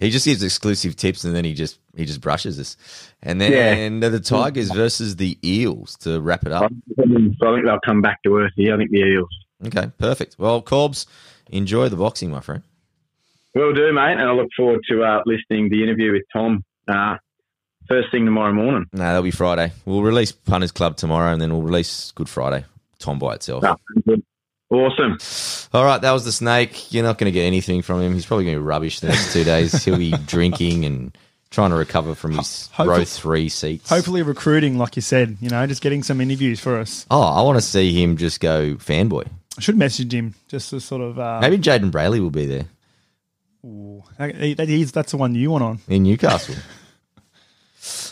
he 0.00 0.10
just 0.10 0.24
gives 0.24 0.42
exclusive 0.42 0.96
tips 0.96 1.22
and 1.22 1.34
then 1.36 1.44
he 1.44 1.54
just 1.54 1.78
he 1.96 2.04
just 2.04 2.20
brushes 2.20 2.58
us. 2.58 2.76
And 3.22 3.40
then 3.40 4.00
yeah. 4.02 4.08
the 4.08 4.18
Tigers 4.18 4.70
versus 4.72 5.14
the 5.16 5.38
Eels 5.44 5.96
to 5.98 6.20
wrap 6.20 6.46
it 6.46 6.52
up. 6.52 6.64
I 6.98 7.02
think 7.02 7.38
they'll 7.38 7.78
come 7.84 8.02
back 8.02 8.22
to 8.24 8.38
earth 8.38 8.52
here. 8.56 8.74
I 8.74 8.76
think 8.76 8.90
the 8.90 9.04
Eels. 9.04 9.28
Okay, 9.66 9.90
perfect. 9.98 10.36
Well, 10.38 10.62
Corbs, 10.62 11.06
enjoy 11.50 11.88
the 11.88 11.96
boxing, 11.96 12.30
my 12.30 12.40
friend. 12.40 12.62
Will 13.54 13.72
do, 13.72 13.92
mate. 13.92 14.12
And 14.12 14.22
I 14.22 14.32
look 14.32 14.48
forward 14.56 14.80
to 14.90 15.02
uh, 15.02 15.22
listening 15.26 15.70
to 15.70 15.76
the 15.76 15.82
interview 15.82 16.12
with 16.12 16.22
Tom 16.32 16.64
uh, 16.88 17.16
first 17.88 18.10
thing 18.10 18.24
tomorrow 18.24 18.52
morning. 18.52 18.86
No, 18.92 19.00
that'll 19.04 19.22
be 19.22 19.30
Friday. 19.30 19.72
We'll 19.84 20.02
release 20.02 20.32
Punters 20.32 20.72
Club 20.72 20.96
tomorrow, 20.96 21.32
and 21.32 21.40
then 21.40 21.52
we'll 21.52 21.62
release 21.62 22.12
Good 22.12 22.28
Friday. 22.28 22.64
Tom 22.98 23.18
by 23.18 23.34
itself. 23.34 23.64
Good. 24.06 24.22
Awesome. 24.70 25.16
All 25.72 25.84
right, 25.84 26.00
that 26.02 26.12
was 26.12 26.24
the 26.26 26.32
snake. 26.32 26.92
You're 26.92 27.04
not 27.04 27.16
going 27.16 27.32
to 27.32 27.34
get 27.34 27.44
anything 27.44 27.80
from 27.80 28.00
him. 28.02 28.12
He's 28.12 28.26
probably 28.26 28.44
going 28.44 28.56
to 28.56 28.60
be 28.60 28.66
rubbish 28.66 29.00
the 29.00 29.08
next 29.08 29.32
two 29.32 29.44
days. 29.44 29.72
He'll 29.84 29.96
be 29.96 30.10
drinking 30.26 30.84
and 30.84 31.16
trying 31.50 31.70
to 31.70 31.76
recover 31.76 32.14
from 32.14 32.36
his 32.36 32.66
Hopefully- 32.72 32.98
row 32.98 33.04
three 33.04 33.48
seats. 33.48 33.88
Hopefully, 33.88 34.22
recruiting, 34.22 34.76
like 34.76 34.96
you 34.96 35.02
said, 35.02 35.38
you 35.40 35.48
know, 35.48 35.66
just 35.66 35.80
getting 35.80 36.02
some 36.02 36.20
interviews 36.20 36.60
for 36.60 36.76
us. 36.78 37.06
Oh, 37.10 37.22
I 37.22 37.40
want 37.42 37.56
to 37.56 37.62
see 37.62 38.02
him 38.02 38.16
just 38.18 38.40
go 38.40 38.74
fanboy. 38.74 39.26
I 39.56 39.60
should 39.60 39.78
message 39.78 40.12
him 40.12 40.34
just 40.48 40.68
to 40.70 40.80
sort 40.80 41.00
of. 41.00 41.18
Uh, 41.18 41.38
Maybe 41.40 41.56
Jayden 41.58 41.90
Brailey 41.90 42.20
will 42.20 42.30
be 42.30 42.44
there 42.46 42.66
ooh, 43.64 44.02
that- 44.18 44.90
that's 44.92 45.10
the 45.12 45.16
one 45.16 45.34
you 45.34 45.50
want 45.50 45.64
on. 45.64 45.78
in 45.88 46.02
Newcastle. 46.02 46.54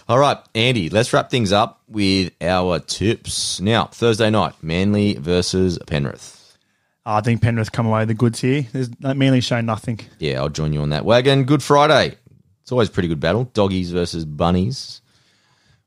All 0.08 0.18
right, 0.18 0.38
Andy, 0.54 0.88
let's 0.88 1.12
wrap 1.12 1.30
things 1.30 1.52
up 1.52 1.82
with 1.88 2.32
our 2.40 2.78
tips. 2.78 3.60
Now, 3.60 3.86
Thursday 3.86 4.30
night, 4.30 4.54
Manly 4.62 5.14
versus 5.14 5.78
Penrith. 5.86 6.56
I 7.04 7.20
think 7.20 7.40
Penrith 7.42 7.70
come 7.72 7.86
away 7.86 8.00
with 8.00 8.08
the 8.08 8.14
goods 8.14 8.40
here. 8.40 8.66
There's 8.72 8.90
mainly 9.00 9.40
shown 9.40 9.66
nothing. 9.66 10.00
Yeah, 10.18 10.40
I'll 10.40 10.48
join 10.48 10.72
you 10.72 10.80
on 10.82 10.90
that 10.90 11.04
wagon. 11.04 11.44
Good 11.44 11.62
Friday. 11.62 12.16
It's 12.62 12.72
always 12.72 12.88
a 12.88 12.92
pretty 12.92 13.08
good 13.08 13.20
battle. 13.20 13.44
Doggies 13.54 13.92
versus 13.92 14.24
bunnies. 14.24 15.00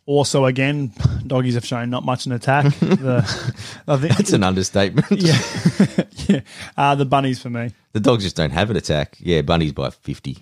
Also, 0.05 0.45
again, 0.45 0.93
doggies 1.27 1.55
have 1.55 1.65
shown 1.65 1.89
not 1.89 2.03
much 2.05 2.25
in 2.25 2.31
attack. 2.31 2.65
the, 2.79 3.17
I 3.87 3.97
think 3.97 4.15
That's 4.17 4.31
an 4.33 4.43
understatement. 4.43 5.11
yeah, 5.11 5.39
yeah. 6.27 6.39
Uh, 6.77 6.95
the 6.95 7.05
bunnies 7.05 7.39
for 7.41 7.49
me. 7.49 7.73
The 7.91 7.99
dogs 7.99 8.23
just 8.23 8.35
don't 8.35 8.51
have 8.51 8.69
an 8.71 8.77
attack. 8.77 9.17
Yeah, 9.19 9.41
bunnies 9.41 9.73
by 9.73 9.89
50. 9.89 10.37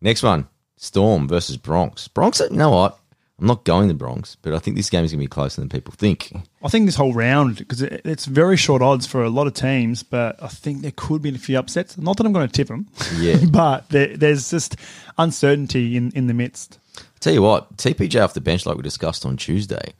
Next 0.00 0.22
one, 0.22 0.48
Storm 0.80 1.28
versus 1.28 1.58
Bronx. 1.58 2.08
Bronx, 2.08 2.40
you 2.40 2.48
know 2.56 2.70
what? 2.70 2.98
I'm 3.38 3.46
not 3.46 3.64
going 3.64 3.88
to 3.88 3.94
Bronx, 3.94 4.36
but 4.42 4.54
I 4.54 4.58
think 4.58 4.76
this 4.76 4.90
game 4.90 5.04
is 5.04 5.12
going 5.12 5.20
to 5.20 5.24
be 5.24 5.28
closer 5.28 5.60
than 5.60 5.68
people 5.68 5.94
think. 5.96 6.32
I 6.62 6.68
think 6.68 6.86
this 6.86 6.96
whole 6.96 7.12
round 7.14 7.56
because 7.56 7.80
it, 7.82 8.00
it's 8.04 8.24
very 8.24 8.56
short 8.56 8.82
odds 8.82 9.06
for 9.06 9.22
a 9.22 9.30
lot 9.30 9.46
of 9.46 9.54
teams, 9.54 10.02
but 10.02 10.42
I 10.42 10.48
think 10.48 10.80
there 10.82 10.92
could 10.94 11.22
be 11.22 11.34
a 11.34 11.38
few 11.38 11.58
upsets. 11.58 11.96
Not 11.96 12.16
that 12.16 12.26
I'm 12.26 12.32
going 12.32 12.48
to 12.48 12.52
tip 12.52 12.68
them, 12.68 12.86
Yeah. 13.16 13.36
but 13.50 13.88
there, 13.90 14.16
there's 14.16 14.50
just 14.50 14.76
uncertainty 15.18 15.96
in, 15.96 16.12
in 16.12 16.26
the 16.26 16.34
midst. 16.34 16.78
Tell 17.20 17.32
you 17.32 17.42
what, 17.42 17.76
TPJ 17.76 18.22
off 18.22 18.34
the 18.34 18.40
bench, 18.40 18.64
like 18.64 18.76
we 18.76 18.82
discussed 18.82 19.24
on 19.26 19.36
Tuesday, 19.36 19.92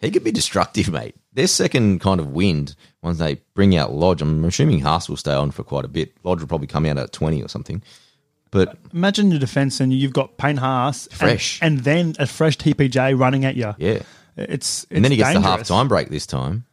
he 0.00 0.10
could 0.10 0.24
be 0.24 0.32
destructive, 0.32 0.90
mate. 0.90 1.16
Their 1.32 1.48
second 1.48 2.00
kind 2.00 2.20
of 2.20 2.28
wind, 2.32 2.76
once 3.02 3.18
they 3.18 3.40
bring 3.54 3.76
out 3.76 3.92
Lodge, 3.92 4.22
I'm 4.22 4.44
assuming 4.44 4.80
Haas 4.80 5.08
will 5.08 5.16
stay 5.16 5.34
on 5.34 5.50
for 5.50 5.64
quite 5.64 5.84
a 5.84 5.88
bit. 5.88 6.12
Lodge 6.22 6.40
will 6.40 6.48
probably 6.48 6.68
come 6.68 6.86
out 6.86 6.98
at 6.98 7.12
20 7.12 7.42
or 7.42 7.48
something. 7.48 7.82
But 8.50 8.76
Imagine 8.94 9.30
your 9.30 9.40
defense 9.40 9.80
and 9.80 9.92
you've 9.92 10.12
got 10.12 10.36
Payne 10.38 10.56
Haas, 10.56 11.06
and- 11.08 11.14
Fresh. 11.16 11.58
and, 11.62 11.80
then 11.80 12.14
a 12.18 12.26
fresh 12.26 12.56
TPJ 12.56 13.18
running 13.18 13.44
at 13.44 13.56
you. 13.56 13.74
yeah. 13.78 14.00
It's, 14.36 14.84
it's 14.84 14.86
And 14.92 15.04
then 15.04 15.10
he 15.10 15.16
gets 15.16 15.32
the 15.34 15.40
half 15.40 15.64
time 15.64 15.88
break 15.88 16.10
this 16.10 16.24
time. 16.26 16.64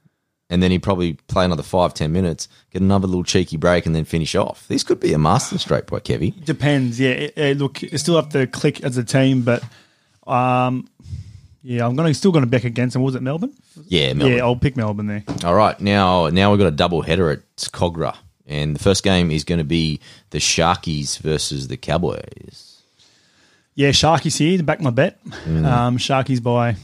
And 0.51 0.61
then 0.61 0.69
he'd 0.69 0.83
probably 0.83 1.13
play 1.27 1.43
another 1.43 1.63
five, 1.63 1.95
ten 1.95 2.11
minutes, 2.11 2.47
get 2.69 2.83
another 2.83 3.07
little 3.07 3.23
cheeky 3.23 3.57
break, 3.57 3.87
and 3.87 3.95
then 3.95 4.05
finish 4.05 4.35
off. 4.35 4.67
This 4.67 4.83
could 4.83 4.99
be 4.99 5.11
a 5.13 5.17
master 5.17 5.57
stroke 5.57 5.87
by 5.87 5.99
Kevy. 5.99 6.45
Depends, 6.45 6.99
yeah. 6.99 7.09
It- 7.09 7.33
it- 7.35 7.57
look, 7.57 7.81
you 7.81 7.97
still 7.97 8.15
have 8.15 8.29
to 8.29 8.45
click 8.45 8.83
as 8.83 8.95
a 8.97 9.03
team, 9.03 9.41
but 9.41 9.63
um, 10.27 10.87
yeah, 11.63 11.85
I'm 11.87 11.95
gonna 11.95 12.13
still 12.13 12.31
going 12.31 12.43
to 12.45 12.49
back 12.49 12.63
against 12.63 12.95
him. 12.95 13.01
Was 13.01 13.15
it 13.15 13.23
Melbourne? 13.23 13.53
Yeah, 13.87 14.13
Melbourne. 14.13 14.37
Yeah, 14.37 14.43
I'll 14.43 14.55
pick 14.55 14.77
Melbourne 14.77 15.07
there. 15.07 15.23
All 15.43 15.55
right, 15.55 15.79
now 15.81 16.27
now 16.29 16.51
we've 16.51 16.59
got 16.59 16.67
a 16.67 16.71
double 16.71 17.01
header 17.01 17.31
at 17.31 17.39
Kogarah, 17.57 18.15
and 18.47 18.75
the 18.75 18.79
first 18.79 19.03
game 19.03 19.31
is 19.31 19.43
going 19.43 19.59
to 19.59 19.65
be 19.65 19.99
the 20.29 20.39
Sharkies 20.39 21.19
versus 21.19 21.67
the 21.67 21.77
Cowboys. 21.77 22.81
Yeah, 23.75 23.89
Sharkies 23.89 24.37
here 24.37 24.57
to 24.57 24.63
back 24.63 24.79
my 24.79 24.89
bet. 24.89 25.23
Mm. 25.25 25.65
Um, 25.65 25.97
Sharkies 25.97 26.41
by 26.41 26.77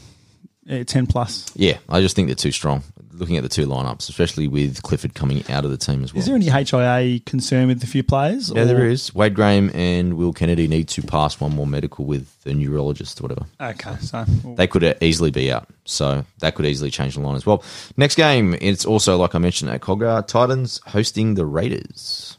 uh, 0.70 0.84
ten 0.84 1.06
plus. 1.06 1.50
Yeah, 1.54 1.78
I 1.88 2.00
just 2.00 2.14
think 2.16 2.28
they're 2.28 2.34
too 2.34 2.52
strong. 2.52 2.82
Looking 3.14 3.36
at 3.36 3.42
the 3.42 3.48
two 3.48 3.66
lineups, 3.66 4.08
especially 4.08 4.48
with 4.48 4.82
Clifford 4.82 5.14
coming 5.14 5.44
out 5.50 5.64
of 5.66 5.70
the 5.70 5.76
team 5.76 6.02
as 6.02 6.14
well. 6.14 6.20
Is 6.20 6.26
there 6.26 6.34
any 6.34 6.46
HIA 6.48 7.20
concern 7.26 7.68
with 7.68 7.82
a 7.84 7.86
few 7.86 8.02
players? 8.02 8.50
Yeah, 8.50 8.62
or- 8.62 8.64
there 8.64 8.86
is. 8.88 9.14
Wade 9.14 9.34
Graham 9.34 9.70
and 9.74 10.14
Will 10.14 10.32
Kennedy 10.32 10.66
need 10.66 10.88
to 10.88 11.02
pass 11.02 11.38
one 11.38 11.54
more 11.54 11.66
medical 11.66 12.04
with 12.06 12.34
a 12.46 12.54
neurologist 12.54 13.20
or 13.20 13.24
whatever. 13.24 13.46
Okay, 13.60 13.96
so 14.00 14.24
They 14.56 14.66
could 14.66 14.96
easily 15.02 15.30
be 15.30 15.52
out. 15.52 15.68
So 15.84 16.24
that 16.38 16.54
could 16.54 16.64
easily 16.64 16.90
change 16.90 17.14
the 17.14 17.20
line 17.20 17.36
as 17.36 17.44
well. 17.44 17.62
Next 17.96 18.14
game, 18.14 18.56
it's 18.60 18.86
also, 18.86 19.16
like 19.18 19.34
I 19.34 19.38
mentioned, 19.38 19.70
at 19.70 19.82
Kogarah, 19.82 20.26
Titans 20.26 20.80
hosting 20.86 21.34
the 21.34 21.44
Raiders. 21.44 22.38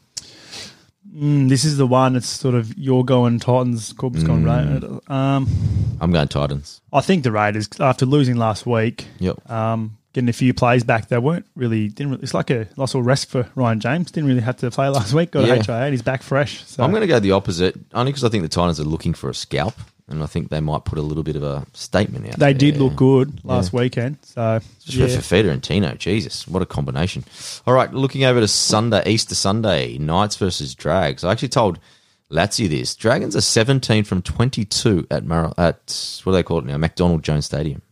mm, 1.14 1.48
this 1.48 1.64
is 1.64 1.76
the 1.76 1.86
one 1.86 2.14
that's 2.14 2.26
sort 2.28 2.54
of 2.56 2.76
you're 2.76 3.04
going 3.04 3.38
Titans, 3.38 3.92
Corb's 3.92 4.24
going 4.24 4.42
Mm. 4.42 4.72
Raiders. 4.74 5.00
Um, 5.08 5.48
I'm 6.00 6.10
going 6.10 6.26
Titans. 6.28 6.80
I 6.92 7.00
think 7.00 7.22
the 7.22 7.30
Raiders, 7.32 7.68
after 7.78 8.04
losing 8.06 8.36
last 8.36 8.66
week, 8.66 9.06
Yep. 9.20 9.48
um, 9.50 9.96
getting 10.14 10.30
a 10.30 10.32
few 10.32 10.54
plays 10.54 10.82
back, 10.84 11.08
they 11.08 11.18
weren't 11.18 11.44
really 11.54 11.88
didn't. 11.88 12.12
Really, 12.12 12.22
it's 12.22 12.32
like 12.32 12.50
a 12.50 12.66
loss 12.76 12.94
or 12.94 13.02
rest 13.02 13.28
for 13.28 13.46
Ryan 13.54 13.80
James. 13.80 14.10
Didn't 14.10 14.28
really 14.28 14.40
have 14.40 14.56
to 14.58 14.70
play 14.70 14.88
last 14.88 15.12
week. 15.12 15.32
Got 15.32 15.46
Yeah. 15.46 15.62
HIA, 15.62 15.74
and 15.84 15.92
he's 15.92 16.00
back 16.02 16.22
fresh. 16.22 16.64
So 16.64 16.82
I'm 16.82 16.90
going 16.90 17.02
to 17.02 17.06
go 17.06 17.20
the 17.20 17.32
opposite, 17.32 17.76
only 17.92 18.12
because 18.12 18.24
I 18.24 18.30
think 18.30 18.42
the 18.42 18.48
Titans 18.48 18.80
are 18.80 18.84
looking 18.84 19.12
for 19.12 19.28
a 19.28 19.34
scalp, 19.34 19.74
and 20.08 20.22
I 20.22 20.26
think 20.26 20.48
they 20.48 20.60
might 20.60 20.84
put 20.84 20.98
a 20.98 21.02
little 21.02 21.22
bit 21.22 21.36
of 21.36 21.42
a 21.42 21.66
statement 21.74 22.26
out. 22.28 22.38
they 22.38 22.54
did 22.54 22.76
look 22.78 22.96
good 22.96 23.44
last 23.44 23.72
weekend. 23.72 24.18
So 24.22 24.60
Just 24.84 24.96
yeah. 24.96 25.20
for 25.20 25.22
Fifita 25.34 25.50
and 25.50 25.62
Tino. 25.62 25.94
Jesus, 25.94 26.46
what 26.48 26.62
a 26.62 26.66
combination. 26.66 27.24
All 27.66 27.74
right, 27.74 27.92
looking 27.92 28.24
over 28.24 28.40
to 28.40 28.48
Sunday, 28.48 29.02
Easter 29.06 29.34
Sunday, 29.34 29.98
Knights 29.98 30.36
versus 30.36 30.74
Drags. 30.74 31.24
I 31.24 31.32
actually 31.32 31.48
told 31.48 31.78
Lazio 32.30 32.68
this. 32.68 32.94
Dragons 32.96 33.34
are 33.36 33.40
17 33.40 34.04
from 34.04 34.20
22 34.22 35.06
at, 35.10 35.24
Mar- 35.24 35.54
at 35.58 36.20
what 36.24 36.32
do 36.32 36.36
they 36.36 36.42
call 36.42 36.58
it 36.58 36.64
now? 36.66 36.76
McDonald 36.76 37.22
Jones 37.22 37.46
Stadium. 37.46 37.82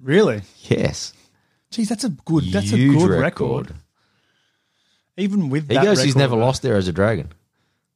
really, 0.00 0.42
Yes. 0.62 1.12
Geez, 1.72 1.88
that's 1.88 2.04
a 2.04 2.10
good. 2.10 2.44
That's 2.52 2.70
Huge 2.70 2.94
a 2.94 2.98
good 2.98 3.10
record. 3.20 3.74
Even 5.16 5.50
with 5.50 5.68
He 5.68 5.74
that 5.74 5.84
goes, 5.84 5.98
he's 6.02 6.14
record, 6.14 6.18
never 6.30 6.36
lost 6.36 6.62
there 6.62 6.76
as 6.76 6.88
a 6.88 6.92
Dragon. 6.92 7.28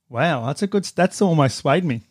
Wow, 0.08 0.46
that's 0.46 0.62
a 0.62 0.66
good. 0.66 0.84
That's 0.84 1.22
almost 1.22 1.56
swayed 1.58 1.84
me. 1.84 2.02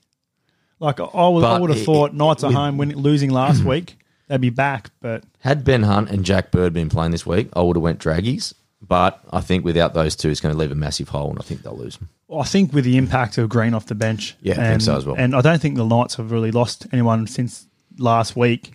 Like 0.79 0.99
I 0.99 1.03
would, 1.03 1.43
I 1.43 1.53
But 1.53 1.61
would 1.61 1.69
have 1.71 1.79
it- 1.79 1.85
thought 1.85 2.13
Knights 2.13 2.43
at 2.43 2.47
with- 2.47 2.55
home 2.55 2.77
winning, 2.77 2.97
losing 2.97 3.29
last 3.31 3.63
week, 3.65 3.97
they'd 4.27 4.41
be 4.41 4.49
back. 4.49 4.89
But 5.01 5.23
Had 5.39 5.63
Ben 5.63 5.83
Hunt 5.83 6.09
and 6.09 6.25
Jack 6.25 6.51
Bird 6.51 6.73
been 6.73 6.89
playing 6.89 7.11
this 7.11 7.25
week, 7.25 7.49
I 7.53 7.61
would 7.61 7.75
have 7.75 7.83
went 7.83 7.99
Draggies. 7.99 8.53
But 8.81 9.19
I 9.31 9.41
think 9.41 9.63
without 9.65 9.93
those 9.93 10.15
two, 10.15 10.29
it's 10.29 10.41
going 10.41 10.53
to 10.53 10.59
leave 10.59 10.71
a 10.71 10.75
massive 10.75 11.09
hole, 11.09 11.29
and 11.31 11.39
I 11.39 11.41
think 11.43 11.63
they'll 11.63 11.77
lose. 11.77 11.97
I 12.31 12.43
think 12.43 12.71
with 12.73 12.83
the 12.85 12.97
impact 12.97 13.37
of 13.37 13.49
Green 13.49 13.73
off 13.73 13.85
the 13.87 13.95
bench, 13.95 14.35
Yeah, 14.41 14.53
I 14.53 14.55
think 14.57 14.67
and, 14.73 14.83
so 14.83 14.97
as 14.97 15.05
well. 15.05 15.15
And 15.17 15.35
I 15.35 15.41
don't 15.41 15.59
think 15.61 15.75
the 15.75 15.85
Knights 15.85 16.15
have 16.15 16.31
really 16.31 16.51
lost 16.51 16.85
anyone 16.91 17.25
since 17.25 17.65
last 17.97 18.35
week. 18.35 18.73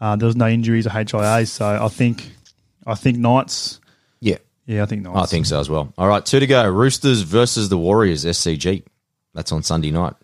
Uh, 0.00 0.16
there 0.16 0.26
was 0.26 0.36
no 0.36 0.48
injuries 0.48 0.86
or 0.86 0.90
HIAs, 0.90 1.48
so 1.48 1.66
I 1.66 1.88
think, 1.88 2.30
I 2.86 2.94
think 2.94 3.18
Knights. 3.18 3.80
Yeah, 4.20 4.38
Yeah, 4.66 4.82
I 4.82 4.86
think 4.86 5.02
Knights. 5.02 5.18
I 5.18 5.26
think 5.26 5.46
so 5.46 5.58
as 5.58 5.68
well. 5.68 5.92
All 5.98 6.08
right, 6.08 6.24
two 6.24 6.40
to 6.40 6.46
go. 6.46 6.68
Roosters 6.68 7.22
versus 7.22 7.68
the 7.68 7.78
Warriors, 7.78 8.24
SCG. 8.24 8.84
That's 9.34 9.52
on 9.52 9.62
Sunday 9.62 9.90
night. 9.90 10.14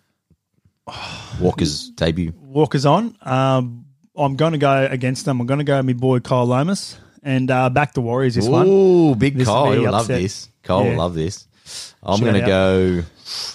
Walker's 1.39 1.89
debut. 1.89 2.33
Walker's 2.41 2.85
on. 2.85 3.17
Um, 3.21 3.85
I'm 4.15 4.35
going 4.35 4.53
to 4.53 4.57
go 4.57 4.87
against 4.89 5.25
them. 5.25 5.41
I'm 5.41 5.47
going 5.47 5.59
to 5.59 5.63
go 5.63 5.77
with 5.77 5.85
my 5.85 5.93
boy 5.93 6.19
Kyle 6.19 6.45
Lomas 6.45 6.97
and 7.23 7.49
uh, 7.51 7.69
back 7.69 7.93
the 7.93 8.01
Warriors 8.01 8.35
this 8.35 8.47
one. 8.47 8.67
Ooh, 8.67 9.15
big 9.15 9.35
This 9.35 9.47
will 9.47 9.71
He'll 9.71 9.91
love 9.91 10.07
this. 10.07 10.49
Cole 10.63 10.85
will 10.85 10.95
love 10.95 11.15
this. 11.15 11.47
I'm 12.03 12.19
going 12.21 12.35
to 12.35 12.41
go. 12.41 13.03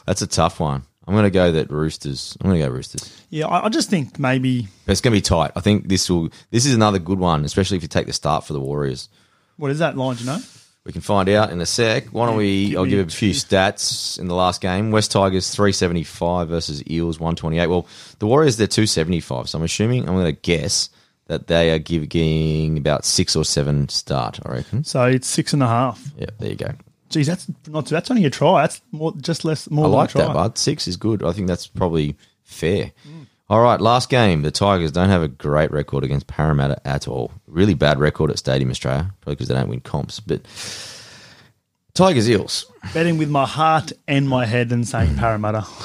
That's 0.06 0.22
a 0.22 0.26
tough 0.26 0.60
one. 0.60 0.82
I'm 1.06 1.14
going 1.14 1.24
to 1.24 1.30
go 1.30 1.50
that 1.52 1.70
Roosters. 1.70 2.36
I'm 2.40 2.50
going 2.50 2.60
to 2.60 2.66
go 2.66 2.72
Roosters. 2.72 3.22
Yeah, 3.30 3.46
I, 3.46 3.66
I 3.66 3.68
just 3.68 3.90
think 3.90 4.18
maybe 4.18 4.68
But 4.86 4.92
it's 4.92 5.00
going 5.00 5.12
to 5.12 5.16
be 5.16 5.22
tight. 5.22 5.52
I 5.56 5.60
think 5.60 5.88
this 5.88 6.08
will. 6.10 6.28
This 6.50 6.66
is 6.66 6.74
another 6.74 6.98
good 6.98 7.18
one, 7.18 7.44
especially 7.44 7.76
if 7.78 7.82
you 7.82 7.88
take 7.88 8.06
the 8.06 8.12
start 8.12 8.44
for 8.44 8.52
the 8.52 8.60
Warriors. 8.60 9.08
what 9.56 9.70
is 9.70 9.78
that 9.80 9.96
line? 9.96 10.16
Do 10.16 10.24
you 10.24 10.30
know? 10.30 10.38
We 10.84 10.92
can 10.92 11.02
find 11.02 11.28
out 11.28 11.50
in 11.50 11.60
a 11.60 11.66
sec. 11.66 12.06
Why 12.08 12.26
don't 12.26 12.36
we? 12.36 12.74
I'll 12.76 12.86
give 12.86 12.98
a 12.98 13.02
a 13.02 13.06
few 13.06 13.32
few. 13.34 13.40
stats 13.42 14.18
in 14.18 14.28
the 14.28 14.34
last 14.34 14.60
game. 14.62 14.90
West 14.90 15.12
Tigers 15.12 15.50
three 15.50 15.72
seventy 15.72 16.04
five 16.04 16.48
versus 16.48 16.82
Eels 16.90 17.20
one 17.20 17.36
twenty 17.36 17.58
eight. 17.58 17.66
Well, 17.66 17.86
the 18.18 18.26
Warriors 18.26 18.56
they're 18.56 18.66
two 18.66 18.86
seventy 18.86 19.20
five. 19.20 19.48
So 19.48 19.58
I'm 19.58 19.64
assuming 19.64 20.08
I'm 20.08 20.14
going 20.14 20.24
to 20.34 20.40
guess 20.40 20.88
that 21.26 21.46
they 21.48 21.70
are 21.70 21.78
giving 21.78 22.78
about 22.78 23.04
six 23.04 23.36
or 23.36 23.44
seven 23.44 23.88
start. 23.90 24.40
I 24.44 24.52
reckon. 24.52 24.84
So 24.84 25.04
it's 25.04 25.28
six 25.28 25.52
and 25.52 25.62
a 25.62 25.66
half. 25.68 26.02
Yeah, 26.16 26.26
there 26.38 26.48
you 26.50 26.56
go. 26.56 26.72
Geez, 27.10 27.26
that's 27.26 27.46
not 27.68 27.86
that's 27.86 28.10
only 28.10 28.24
a 28.24 28.30
try. 28.30 28.62
That's 28.62 28.80
more 28.92 29.12
just 29.20 29.44
less 29.44 29.68
more 29.68 29.86
I 29.86 29.88
like 29.88 30.10
a 30.10 30.12
try. 30.12 30.26
that, 30.26 30.34
bud. 30.34 30.58
Six 30.58 30.88
is 30.88 30.96
good. 30.96 31.22
I 31.22 31.32
think 31.32 31.48
that's 31.48 31.66
probably 31.66 32.16
fair. 32.44 32.92
All 33.50 33.60
right, 33.60 33.80
last 33.80 34.10
game. 34.10 34.42
The 34.42 34.52
Tigers 34.52 34.92
don't 34.92 35.08
have 35.08 35.22
a 35.22 35.28
great 35.28 35.72
record 35.72 36.04
against 36.04 36.28
Parramatta 36.28 36.80
at 36.86 37.08
all. 37.08 37.32
Really 37.48 37.74
bad 37.74 37.98
record 37.98 38.30
at 38.30 38.38
Stadium 38.38 38.70
Australia, 38.70 39.12
probably 39.20 39.34
because 39.34 39.48
they 39.48 39.54
don't 39.54 39.68
win 39.68 39.80
comps. 39.80 40.20
But 40.20 40.42
Tigers 41.94 42.30
Eels. 42.30 42.66
Betting 42.94 43.18
with 43.18 43.28
my 43.28 43.46
heart 43.46 43.92
and 44.06 44.28
my 44.28 44.46
head 44.46 44.70
and 44.70 44.86
saying 44.86 45.10
mm. 45.10 45.18
Parramatta. 45.18 45.66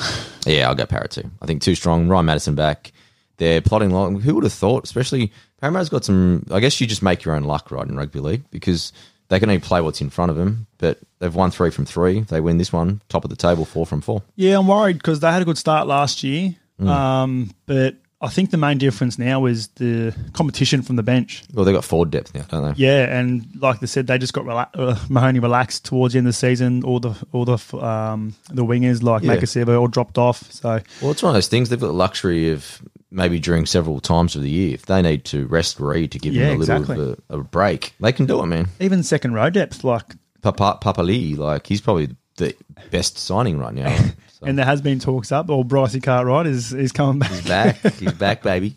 Yeah, 0.48 0.70
I'll 0.70 0.76
go 0.76 0.86
Parrot 0.86 1.10
too. 1.10 1.32
I 1.42 1.48
think 1.48 1.64
too 1.64 1.74
strong. 1.74 2.08
Ryan 2.08 2.28
Matterson 2.28 2.54
back. 2.54 2.92
They're 3.38 3.62
plotting 3.62 3.92
along. 3.92 4.22
Who 4.22 4.36
would 4.36 4.44
have 4.44 4.54
thought? 4.54 4.84
Especially 4.84 5.32
Parramatta's 5.60 5.90
got 5.90 6.06
some. 6.06 6.46
I 6.52 6.60
guess 6.60 6.80
you 6.80 6.86
just 6.86 7.02
make 7.02 7.26
your 7.26 7.36
own 7.36 7.46
luck, 7.46 7.72
right, 7.72 7.88
in 7.88 7.98
rugby 7.98 8.20
league 8.20 8.44
because 8.52 8.94
they 9.30 9.40
can 9.40 9.50
only 9.50 9.60
play 9.62 9.82
what's 9.82 10.02
in 10.02 10.10
front 10.10 10.32
of 10.32 10.38
them. 10.38 10.68
But 10.78 11.00
they've 11.20 11.34
won 11.34 11.52
three 11.52 11.72
from 11.72 11.86
three. 11.86 12.22
They 12.22 12.42
win 12.42 12.58
this 12.58 12.72
one, 12.74 13.02
top 13.10 13.24
of 13.24 13.30
the 13.30 13.36
table, 13.36 13.66
four 13.66 13.86
from 13.86 14.02
four. 14.02 14.24
Yeah, 14.36 14.58
I'm 14.60 14.68
worried 14.68 14.98
because 14.98 15.20
they 15.20 15.32
had 15.32 15.42
a 15.42 15.46
good 15.46 15.58
start 15.58 15.88
last 15.88 16.24
year. 16.24 16.56
Mm. 16.80 16.88
Um, 16.88 17.52
but 17.66 17.96
I 18.22 18.30
think 18.30 18.52
the 18.52 18.58
main 18.58 18.78
difference 18.78 19.18
now 19.20 19.46
is 19.46 19.68
the 19.76 20.14
competition 20.34 20.82
from 20.82 20.96
the 20.96 21.04
bench. 21.04 21.44
Well, 21.54 21.64
they've 21.66 21.76
got 21.76 21.84
forward 21.86 22.12
depth 22.12 22.34
now, 22.34 22.44
don't 22.44 22.74
they? 22.76 22.84
Yeah, 22.84 23.18
and 23.18 23.46
like 23.60 23.80
they 23.80 23.88
said, 23.88 24.08
they 24.08 24.18
just 24.18 24.34
got 24.34 24.46
rela- 24.46 24.70
uh, 24.74 24.98
Mahoney 25.10 25.40
relaxed 25.40 25.86
towards 25.86 26.14
the 26.14 26.20
end 26.20 26.28
of 26.28 26.30
the 26.34 26.38
season. 26.38 26.84
All 26.84 27.00
the 27.00 27.16
all 27.34 27.46
the 27.46 27.78
um, 27.78 28.36
the 28.52 28.66
wingers 28.66 29.04
like 29.04 29.24
Yeah. 29.24 29.36
Maika 29.36 29.44
Sivo 29.44 29.80
all 29.80 29.88
dropped 29.88 30.18
off. 30.18 30.52
So 30.52 30.80
Well, 31.02 31.12
it's 31.12 31.24
one 31.24 31.30
of 31.32 31.34
those 31.36 31.48
things. 31.48 31.70
They've 31.70 31.80
got 31.80 31.88
the 31.88 31.94
luxury 31.94 32.52
of 32.52 32.82
maybe 33.16 33.40
during 33.40 33.66
several 33.66 34.00
times 34.00 34.36
of 34.36 34.42
the 34.44 34.50
year, 34.50 34.74
if 34.74 34.86
they 34.86 35.02
need 35.02 35.26
to 35.26 35.48
rest 35.48 35.80
Reed 35.80 36.12
to 36.12 36.20
give 36.20 36.34
Yeah, 36.34 36.50
him 36.50 36.58
a 36.58 36.60
little 36.60 36.76
exactly. 36.82 36.96
bit 36.96 37.20
of 37.30 37.38
a, 37.38 37.40
a 37.40 37.44
break, 37.44 37.94
they 38.00 38.12
can 38.12 38.26
do 38.26 38.42
it, 38.42 38.46
man. 38.46 38.68
even 38.80 39.02
second 39.04 39.34
row 39.34 39.50
depth, 39.50 39.84
like, 39.84 40.04
Papa, 40.42 40.78
Papali'i, 40.82 41.36
like 41.38 41.66
he's 41.66 41.82
probably 41.82 42.10
the 42.38 42.54
best 42.92 43.18
signing 43.18 43.58
right 43.58 43.74
now. 43.74 43.96
So 43.98 44.06
and 44.46 44.60
there 44.60 44.66
has 44.66 44.82
been 44.82 45.00
talks 45.00 45.32
up. 45.32 45.50
Or 45.50 45.64
Brycey 45.66 46.04
Cartwright 46.04 46.46
is 46.46 46.72
is 46.74 46.92
coming 46.92 47.18
back. 47.20 47.32
he's 47.32 47.42
back. 47.48 47.78
he's 47.96 48.14
back, 48.14 48.44
baby. 48.44 48.76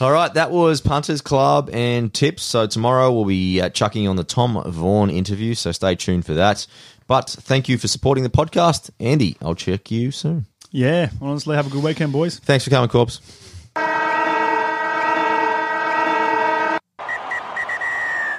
All 0.00 0.10
right, 0.10 0.32
that 0.34 0.50
was 0.50 0.80
Punters 0.80 1.20
Club 1.20 1.70
and 1.72 2.12
tips. 2.12 2.42
So 2.42 2.66
tomorrow 2.66 3.12
we'll 3.12 3.24
be 3.26 3.60
uh, 3.60 3.68
chucking 3.68 4.08
on 4.08 4.16
the 4.16 4.24
Tom 4.24 4.60
Vaughan 4.66 5.10
interview. 5.10 5.54
So 5.54 5.70
stay 5.72 5.94
tuned 5.94 6.24
for 6.26 6.34
that. 6.34 6.66
But 7.06 7.30
thank 7.30 7.68
you 7.68 7.78
for 7.78 7.86
supporting 7.88 8.24
the 8.24 8.30
podcast, 8.30 8.90
Andy. 9.00 9.36
I'll 9.42 9.54
check 9.54 9.90
you 9.90 10.10
soon. 10.10 10.46
Yeah, 10.70 11.10
honestly, 11.20 11.54
have 11.56 11.66
a 11.66 11.70
good 11.70 11.82
weekend, 11.84 12.12
boys. 12.12 12.38
Thanks 12.40 12.64
for 12.64 12.70
coming, 12.70 12.88
Corpse. 12.90 13.20